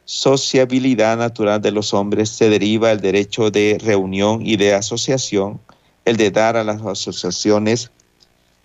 sociabilidad 0.04 1.16
natural 1.16 1.62
de 1.62 1.70
los 1.70 1.94
hombres 1.94 2.30
se 2.30 2.50
deriva 2.50 2.90
el 2.90 3.00
derecho 3.00 3.52
de 3.52 3.78
reunión 3.80 4.44
y 4.44 4.56
de 4.56 4.74
asociación, 4.74 5.60
el 6.04 6.16
de 6.16 6.32
dar 6.32 6.56
a 6.56 6.64
las 6.64 6.82
asociaciones 6.82 7.92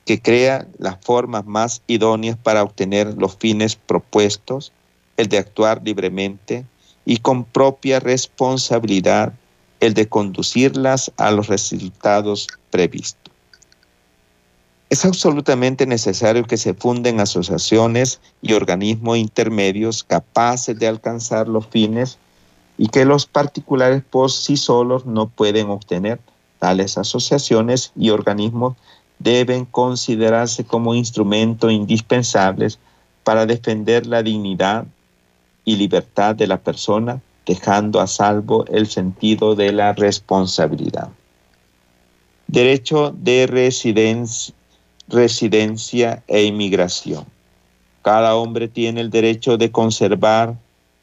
que 0.05 0.19
crea 0.19 0.67
las 0.80 0.97
formas 1.05 1.45
más 1.45 1.84
idóneas 1.86 2.36
para 2.36 2.63
obtener 2.63 3.13
los 3.15 3.38
fines 3.38 3.75
propuestos, 3.75 4.71
el 5.17 5.30
de 5.30 5.38
actuar 5.38 5.82
libremente 5.84 6.65
y 7.10 7.18
con 7.18 7.43
propia 7.43 7.99
responsabilidad, 7.99 9.34
el 9.80 9.95
de 9.95 10.07
conducirlas 10.07 11.12
a 11.18 11.32
los 11.32 11.47
resultados 11.47 12.45
previstos. 12.70 13.34
Es 14.91 15.05
absolutamente 15.05 15.88
necesario 15.88 16.45
que 16.45 16.57
se 16.57 16.76
funden 16.76 17.20
asociaciones 17.20 18.22
y 18.43 18.53
organismos 18.53 19.18
intermedios 19.18 20.03
capaces 20.03 20.78
de 20.78 20.88
alcanzar 20.88 21.47
los 21.47 21.66
fines 21.66 22.20
y 22.78 22.89
que 22.89 23.05
los 23.05 23.26
particulares 23.26 24.03
por 24.07 24.32
sí 24.32 24.55
solos 24.55 25.07
no 25.07 25.30
pueden 25.30 25.72
obtener. 25.72 26.20
Tales 26.60 26.95
asociaciones 26.95 27.91
y 27.95 28.12
organismos 28.12 28.76
deben 29.18 29.66
considerarse 29.66 30.64
como 30.64 30.93
instrumentos 30.93 31.72
indispensables 31.72 32.78
para 33.24 33.47
defender 33.47 34.05
la 34.05 34.22
dignidad 34.22 34.86
y 35.66 35.76
libertad 35.76 36.36
de 36.36 36.47
la 36.47 36.57
persona, 36.57 37.22
dejando 37.45 37.99
a 37.99 38.07
salvo 38.07 38.66
el 38.68 38.88
sentido 38.88 39.55
de 39.55 39.72
la 39.72 39.93
responsabilidad. 39.93 41.10
Derecho 42.47 43.14
de 43.16 43.47
residencia, 43.47 44.53
residencia 45.07 46.24
e 46.28 46.43
inmigración. 46.43 47.26
Cada 48.01 48.36
hombre 48.36 48.68
tiene 48.68 49.01
el 49.01 49.10
derecho 49.10 49.57
de 49.57 49.72
conservar 49.72 50.55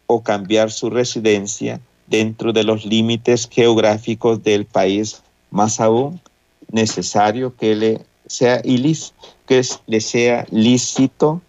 o 0.06 0.22
cambiar 0.22 0.70
su 0.70 0.90
residencia 0.90 1.80
dentro 2.06 2.52
de 2.52 2.64
los 2.64 2.84
límites 2.84 3.48
geográficos 3.50 4.42
del 4.42 4.64
país, 4.64 5.22
más 5.50 5.80
aún 5.80 6.20
necesario 6.70 7.54
que 7.56 7.74
le 7.74 8.00
sea 8.26 8.60
que 8.62 9.62
le 9.86 10.00
sea 10.00 10.46
lícito 10.50 11.40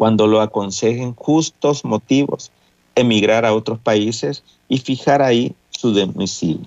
cuando 0.00 0.26
lo 0.26 0.40
aconsejen 0.40 1.14
justos 1.14 1.84
motivos 1.84 2.50
emigrar 2.94 3.44
a 3.44 3.52
otros 3.52 3.78
países 3.78 4.42
y 4.66 4.78
fijar 4.78 5.20
ahí 5.20 5.54
su 5.68 5.92
domicilio. 5.92 6.66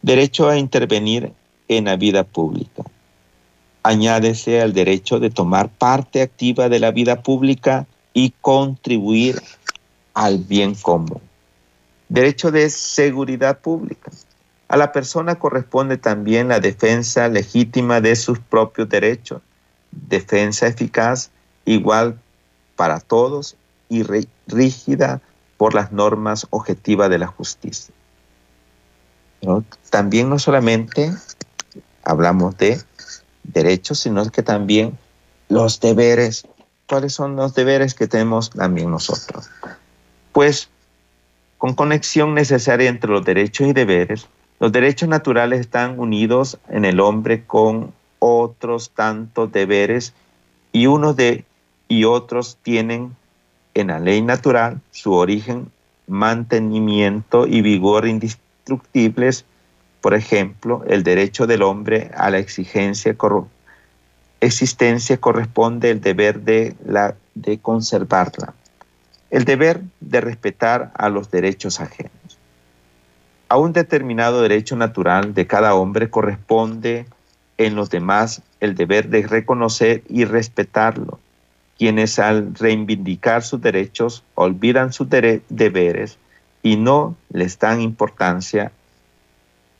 Derecho 0.00 0.48
a 0.48 0.56
intervenir 0.56 1.34
en 1.68 1.84
la 1.84 1.96
vida 1.96 2.24
pública. 2.24 2.82
Añádese 3.82 4.62
al 4.62 4.72
derecho 4.72 5.20
de 5.20 5.28
tomar 5.28 5.68
parte 5.68 6.22
activa 6.22 6.70
de 6.70 6.80
la 6.80 6.92
vida 6.92 7.22
pública 7.22 7.86
y 8.14 8.32
contribuir 8.40 9.42
al 10.14 10.38
bien 10.38 10.76
común. 10.76 11.20
Derecho 12.08 12.50
de 12.50 12.70
seguridad 12.70 13.58
pública. 13.60 14.10
A 14.68 14.78
la 14.78 14.92
persona 14.92 15.34
corresponde 15.34 15.98
también 15.98 16.48
la 16.48 16.60
defensa 16.60 17.28
legítima 17.28 18.00
de 18.00 18.16
sus 18.16 18.38
propios 18.38 18.88
derechos, 18.88 19.42
defensa 19.90 20.66
eficaz, 20.68 21.30
igual 21.64 22.18
para 22.76 23.00
todos 23.00 23.56
y 23.88 24.04
rígida 24.46 25.20
por 25.56 25.74
las 25.74 25.92
normas 25.92 26.46
objetivas 26.50 27.10
de 27.10 27.18
la 27.18 27.26
justicia. 27.26 27.94
también 29.90 30.28
no 30.28 30.38
solamente 30.38 31.12
hablamos 32.02 32.56
de 32.56 32.80
derechos, 33.42 34.00
sino 34.00 34.28
que 34.30 34.42
también 34.42 34.98
los 35.48 35.80
deberes. 35.80 36.46
¿Cuáles 36.88 37.14
son 37.14 37.36
los 37.36 37.54
deberes 37.54 37.94
que 37.94 38.06
tenemos 38.06 38.50
también 38.50 38.90
nosotros? 38.90 39.48
Pues 40.32 40.68
con 41.58 41.74
conexión 41.74 42.34
necesaria 42.34 42.88
entre 42.88 43.10
los 43.10 43.24
derechos 43.24 43.68
y 43.68 43.72
deberes, 43.72 44.26
los 44.60 44.72
derechos 44.72 45.08
naturales 45.08 45.60
están 45.60 45.98
unidos 45.98 46.58
en 46.68 46.84
el 46.84 47.00
hombre 47.00 47.44
con 47.44 47.92
otros 48.18 48.90
tantos 48.90 49.52
deberes 49.52 50.12
y 50.72 50.86
unos 50.86 51.16
de 51.16 51.44
y 51.88 52.04
otros 52.04 52.58
tienen 52.62 53.16
en 53.74 53.88
la 53.88 53.98
ley 53.98 54.22
natural 54.22 54.80
su 54.90 55.12
origen, 55.12 55.70
mantenimiento 56.06 57.46
y 57.46 57.62
vigor 57.62 58.06
indestructibles. 58.06 59.44
Por 60.00 60.14
ejemplo, 60.14 60.84
el 60.86 61.02
derecho 61.02 61.46
del 61.46 61.62
hombre 61.62 62.10
a 62.14 62.30
la 62.30 62.38
exigencia 62.38 63.16
existencia 64.40 65.16
corresponde 65.16 65.90
el 65.90 66.00
deber 66.00 66.40
de, 66.40 66.74
la, 66.84 67.14
de 67.34 67.58
conservarla, 67.58 68.54
el 69.30 69.44
deber 69.44 69.82
de 70.00 70.20
respetar 70.20 70.92
a 70.94 71.08
los 71.08 71.30
derechos 71.30 71.80
ajenos. 71.80 72.12
A 73.48 73.56
un 73.56 73.72
determinado 73.72 74.42
derecho 74.42 74.76
natural 74.76 75.34
de 75.34 75.46
cada 75.46 75.74
hombre 75.74 76.10
corresponde 76.10 77.06
en 77.56 77.74
los 77.74 77.90
demás 77.90 78.42
el 78.60 78.74
deber 78.74 79.08
de 79.08 79.22
reconocer 79.26 80.02
y 80.08 80.24
respetarlo. 80.24 81.20
Quienes 81.76 82.18
al 82.18 82.54
reivindicar 82.54 83.42
sus 83.42 83.60
derechos 83.60 84.22
olvidan 84.34 84.92
sus 84.92 85.08
deberes 85.08 86.18
y 86.62 86.76
no 86.76 87.16
les 87.30 87.58
dan 87.58 87.80
importancia, 87.80 88.72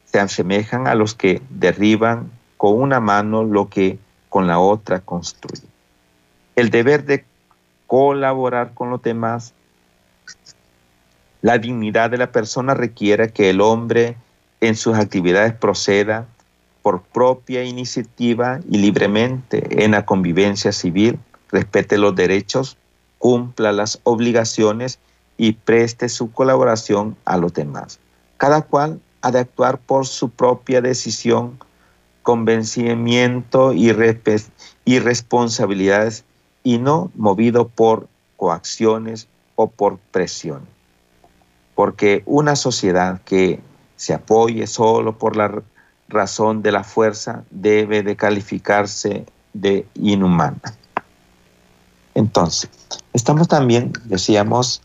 se 0.04 0.18
asemejan 0.18 0.86
a 0.86 0.94
los 0.94 1.14
que 1.14 1.40
derriban 1.50 2.30
con 2.56 2.80
una 2.80 3.00
mano 3.00 3.44
lo 3.44 3.68
que 3.68 3.98
con 4.28 4.46
la 4.46 4.58
otra 4.58 5.00
construyen. 5.00 5.68
El 6.56 6.70
deber 6.70 7.04
de 7.04 7.24
colaborar 7.86 8.74
con 8.74 8.90
los 8.90 9.02
demás 9.02 9.54
la 11.44 11.58
dignidad 11.58 12.08
de 12.08 12.16
la 12.16 12.32
persona 12.32 12.72
requiere 12.72 13.30
que 13.30 13.50
el 13.50 13.60
hombre 13.60 14.16
en 14.62 14.76
sus 14.76 14.96
actividades 14.96 15.52
proceda 15.52 16.26
por 16.80 17.02
propia 17.02 17.64
iniciativa 17.64 18.60
y 18.66 18.78
libremente 18.78 19.84
en 19.84 19.90
la 19.90 20.06
convivencia 20.06 20.72
civil, 20.72 21.18
respete 21.54 21.96
los 21.96 22.14
derechos, 22.14 22.76
cumpla 23.18 23.72
las 23.72 24.00
obligaciones 24.02 24.98
y 25.38 25.52
preste 25.52 26.10
su 26.10 26.30
colaboración 26.30 27.16
a 27.24 27.38
los 27.38 27.54
demás. 27.54 27.98
Cada 28.36 28.60
cual 28.60 29.00
ha 29.22 29.30
de 29.30 29.38
actuar 29.38 29.78
por 29.78 30.06
su 30.06 30.28
propia 30.28 30.82
decisión, 30.82 31.58
convencimiento 32.22 33.72
y, 33.72 33.92
responsabilidades 34.98 36.24
y 36.62 36.76
no 36.76 37.10
movido 37.14 37.68
por 37.68 38.08
coacciones 38.36 39.28
o 39.56 39.68
por 39.68 39.98
presiones 40.10 40.74
porque 41.74 42.22
una 42.26 42.56
sociedad 42.56 43.20
que 43.24 43.60
se 43.96 44.14
apoye 44.14 44.66
solo 44.66 45.18
por 45.18 45.36
la 45.36 45.62
razón 46.08 46.62
de 46.62 46.72
la 46.72 46.84
fuerza 46.84 47.44
debe 47.50 48.02
de 48.02 48.16
calificarse 48.16 49.26
de 49.52 49.86
inhumana. 49.94 50.60
Entonces, 52.14 52.70
estamos 53.12 53.48
también, 53.48 53.92
decíamos, 54.04 54.82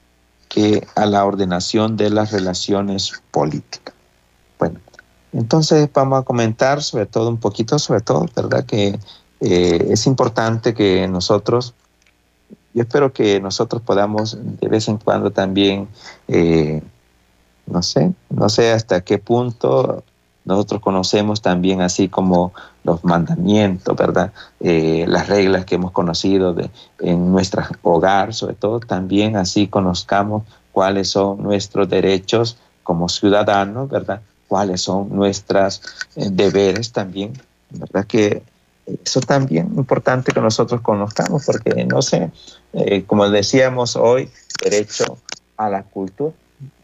que 0.48 0.88
a 0.96 1.06
la 1.06 1.26
ordenación 1.26 1.96
de 1.96 2.10
las 2.10 2.32
relaciones 2.32 3.14
políticas. 3.32 3.94
Bueno, 4.58 4.80
entonces 5.32 5.90
vamos 5.94 6.22
a 6.22 6.26
comentar 6.26 6.82
sobre 6.82 7.06
todo 7.06 7.30
un 7.30 7.38
poquito, 7.38 7.78
sobre 7.78 8.02
todo, 8.02 8.26
¿verdad? 8.36 8.66
Que 8.66 9.00
eh, 9.42 9.88
es 9.92 10.08
importante 10.08 10.74
que 10.74 11.08
nosotros 11.08 11.76
yo 12.74 12.84
espero 12.84 13.14
que 13.14 13.40
nosotros 13.40 13.82
podamos 13.82 14.38
de 14.42 14.68
vez 14.68 14.88
en 14.88 14.98
cuando 14.98 15.32
también, 15.32 15.88
eh, 16.28 16.82
no 17.66 17.82
sé, 17.82 18.14
no 18.30 18.50
sé 18.50 18.72
hasta 18.72 19.02
qué 19.02 19.18
punto 19.18 20.04
nosotros 20.46 20.82
conocemos 20.82 21.42
también 21.42 21.82
así 21.82 22.10
como 22.10 22.54
los 22.84 23.04
mandamientos, 23.04 23.96
¿verdad? 23.96 24.32
Eh, 24.60 25.06
las 25.08 25.28
reglas 25.28 25.66
que 25.66 25.76
hemos 25.76 25.92
conocido 25.92 26.54
de, 26.54 26.70
en 27.00 27.32
nuestro 27.32 27.64
hogar, 27.84 28.34
sobre 28.34 28.56
todo, 28.56 28.80
también 28.80 29.36
así 29.36 29.68
conozcamos 29.68 30.44
cuáles 30.72 31.10
son 31.10 31.44
nuestros 31.44 31.90
derechos 31.90 32.58
como 32.84 33.10
ciudadanos, 33.10 33.90
¿verdad? 33.90 34.22
Cuáles 34.48 34.82
son 34.82 35.10
nuestros 35.10 35.82
eh, 36.16 36.30
deberes 36.32 36.92
también, 36.92 37.34
¿verdad? 37.70 38.06
Que 38.06 38.42
eso 39.06 39.20
también 39.22 39.70
es 39.72 39.78
importante 39.78 40.32
que 40.32 40.42
nosotros 40.42 40.82
conozcamos, 40.82 41.46
porque 41.46 41.86
no 41.86 42.02
sé, 42.02 42.32
eh, 42.74 43.04
como 43.06 43.30
decíamos 43.30 43.96
hoy, 43.96 44.30
derecho 44.64 45.18
a 45.58 45.70
la 45.70 45.84
cultura. 45.84 46.34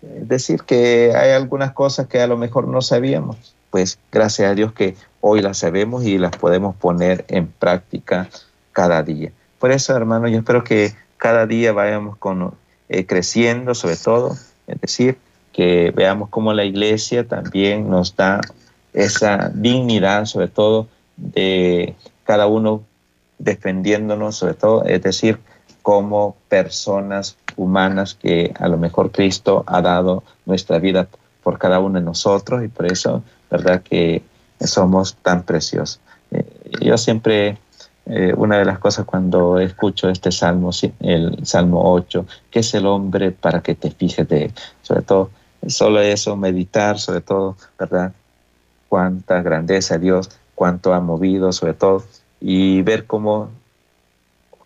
Es 0.01 0.27
decir, 0.27 0.63
que 0.63 1.13
hay 1.15 1.31
algunas 1.31 1.73
cosas 1.73 2.07
que 2.07 2.21
a 2.21 2.27
lo 2.27 2.37
mejor 2.37 2.67
no 2.67 2.81
sabíamos, 2.81 3.55
pues 3.71 3.97
gracias 4.11 4.51
a 4.51 4.55
Dios 4.55 4.73
que 4.73 4.95
hoy 5.27 5.41
las 5.41 5.57
sabemos 5.57 6.05
y 6.05 6.19
las 6.19 6.37
podemos 6.37 6.75
poner 6.75 7.25
en 7.29 7.47
práctica 7.47 8.29
cada 8.73 9.01
día. 9.01 9.31
Por 9.57 9.71
eso, 9.71 9.97
hermano, 9.97 10.27
yo 10.27 10.37
espero 10.37 10.63
que 10.63 10.93
cada 11.17 11.47
día 11.47 11.73
vayamos 11.73 12.15
con, 12.17 12.53
eh, 12.89 13.07
creciendo, 13.07 13.73
sobre 13.73 13.95
todo, 13.95 14.37
es 14.67 14.81
decir, 14.81 15.17
que 15.51 15.91
veamos 15.95 16.29
cómo 16.29 16.53
la 16.53 16.63
iglesia 16.63 17.27
también 17.27 17.89
nos 17.89 18.15
da 18.15 18.39
esa 18.93 19.49
dignidad, 19.51 20.25
sobre 20.25 20.47
todo, 20.47 20.89
de 21.17 21.95
cada 22.23 22.45
uno 22.45 22.83
defendiéndonos, 23.39 24.35
sobre 24.35 24.53
todo, 24.53 24.85
es 24.85 25.01
decir, 25.01 25.39
como 25.81 26.35
personas 26.49 27.35
humanas 27.55 28.13
que 28.13 28.53
a 28.59 28.67
lo 28.67 28.77
mejor 28.77 29.11
Cristo 29.11 29.63
ha 29.65 29.81
dado 29.81 30.23
nuestra 30.45 30.77
vida 30.77 31.07
por 31.41 31.57
cada 31.57 31.79
uno 31.79 31.97
de 31.97 32.05
nosotros 32.05 32.63
y 32.63 32.67
por 32.67 32.85
eso, 32.85 33.23
¿verdad? 33.49 33.81
Que 33.81 34.21
somos 34.59 35.15
tan 35.15 35.43
preciosos. 35.43 35.99
Eh, 36.31 36.45
yo 36.81 36.97
siempre, 36.97 37.57
eh, 38.05 38.33
una 38.35 38.57
de 38.57 38.65
las 38.65 38.79
cosas 38.79 39.05
cuando 39.05 39.59
escucho 39.59 40.09
este 40.09 40.31
salmo, 40.31 40.71
el 40.99 41.45
Salmo 41.45 41.93
8, 41.93 42.25
que 42.51 42.59
es 42.59 42.73
el 42.73 42.85
hombre 42.85 43.31
para 43.31 43.61
que 43.61 43.75
te 43.75 43.91
fijes 43.91 44.27
de 44.27 44.45
él, 44.45 44.53
sobre 44.81 45.01
todo, 45.01 45.29
solo 45.67 45.99
eso, 45.99 46.35
meditar, 46.35 46.99
sobre 46.99 47.21
todo, 47.21 47.57
¿verdad? 47.77 48.13
Cuánta 48.87 49.41
grandeza 49.41 49.97
Dios 49.97 50.29
cuánto 50.55 50.93
ha 50.93 51.01
movido 51.01 51.51
sobre 51.51 51.73
todo 51.73 52.03
y 52.39 52.81
ver 52.81 53.05
cómo 53.05 53.49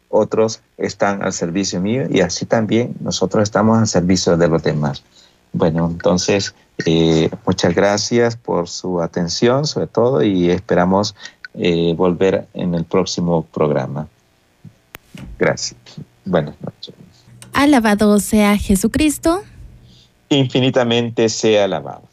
otros 0.08 0.62
están 0.78 1.22
al 1.22 1.34
servicio 1.34 1.82
mío 1.82 2.04
y 2.10 2.22
así 2.22 2.46
también 2.46 2.96
nosotros 3.02 3.44
estamos 3.44 3.78
al 3.78 3.88
servicio 3.88 4.38
de 4.38 4.48
los 4.48 4.64
demás. 4.64 5.04
Bueno, 5.54 5.88
entonces, 5.92 6.54
eh, 6.86 7.30
muchas 7.46 7.74
gracias 7.76 8.36
por 8.36 8.68
su 8.68 9.02
atención, 9.02 9.66
sobre 9.66 9.88
todo, 9.88 10.24
y 10.24 10.50
esperamos 10.50 11.16
eh, 11.56 11.94
volver 11.96 12.48
en 12.54 12.76
el 12.76 12.86
próximo 12.86 13.44
programa. 13.44 14.08
Gracias. 15.38 15.80
Buenas 16.26 16.56
noches. 16.62 16.94
Alabado 17.54 18.20
sea 18.20 18.58
Jesucristo. 18.58 19.42
Infinitamente 20.30 21.28
sea 21.30 21.66
alabado. 21.66 22.04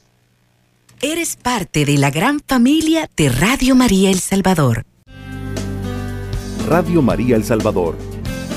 Eres 1.03 1.37
parte 1.37 1.85
de 1.85 1.99
la 1.99 2.11
gran 2.11 2.41
familia 2.41 3.11
de 3.17 3.29
Radio 3.29 3.75
María 3.75 4.11
El 4.11 4.19
Salvador. 4.19 4.85
Radio 6.67 7.03
María 7.03 7.37
El 7.37 7.45
Salvador, 7.45 7.97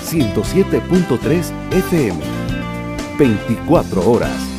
107.3 0.09 1.51
FM, 1.71 2.19
24 3.19 4.09
horas. 4.09 4.58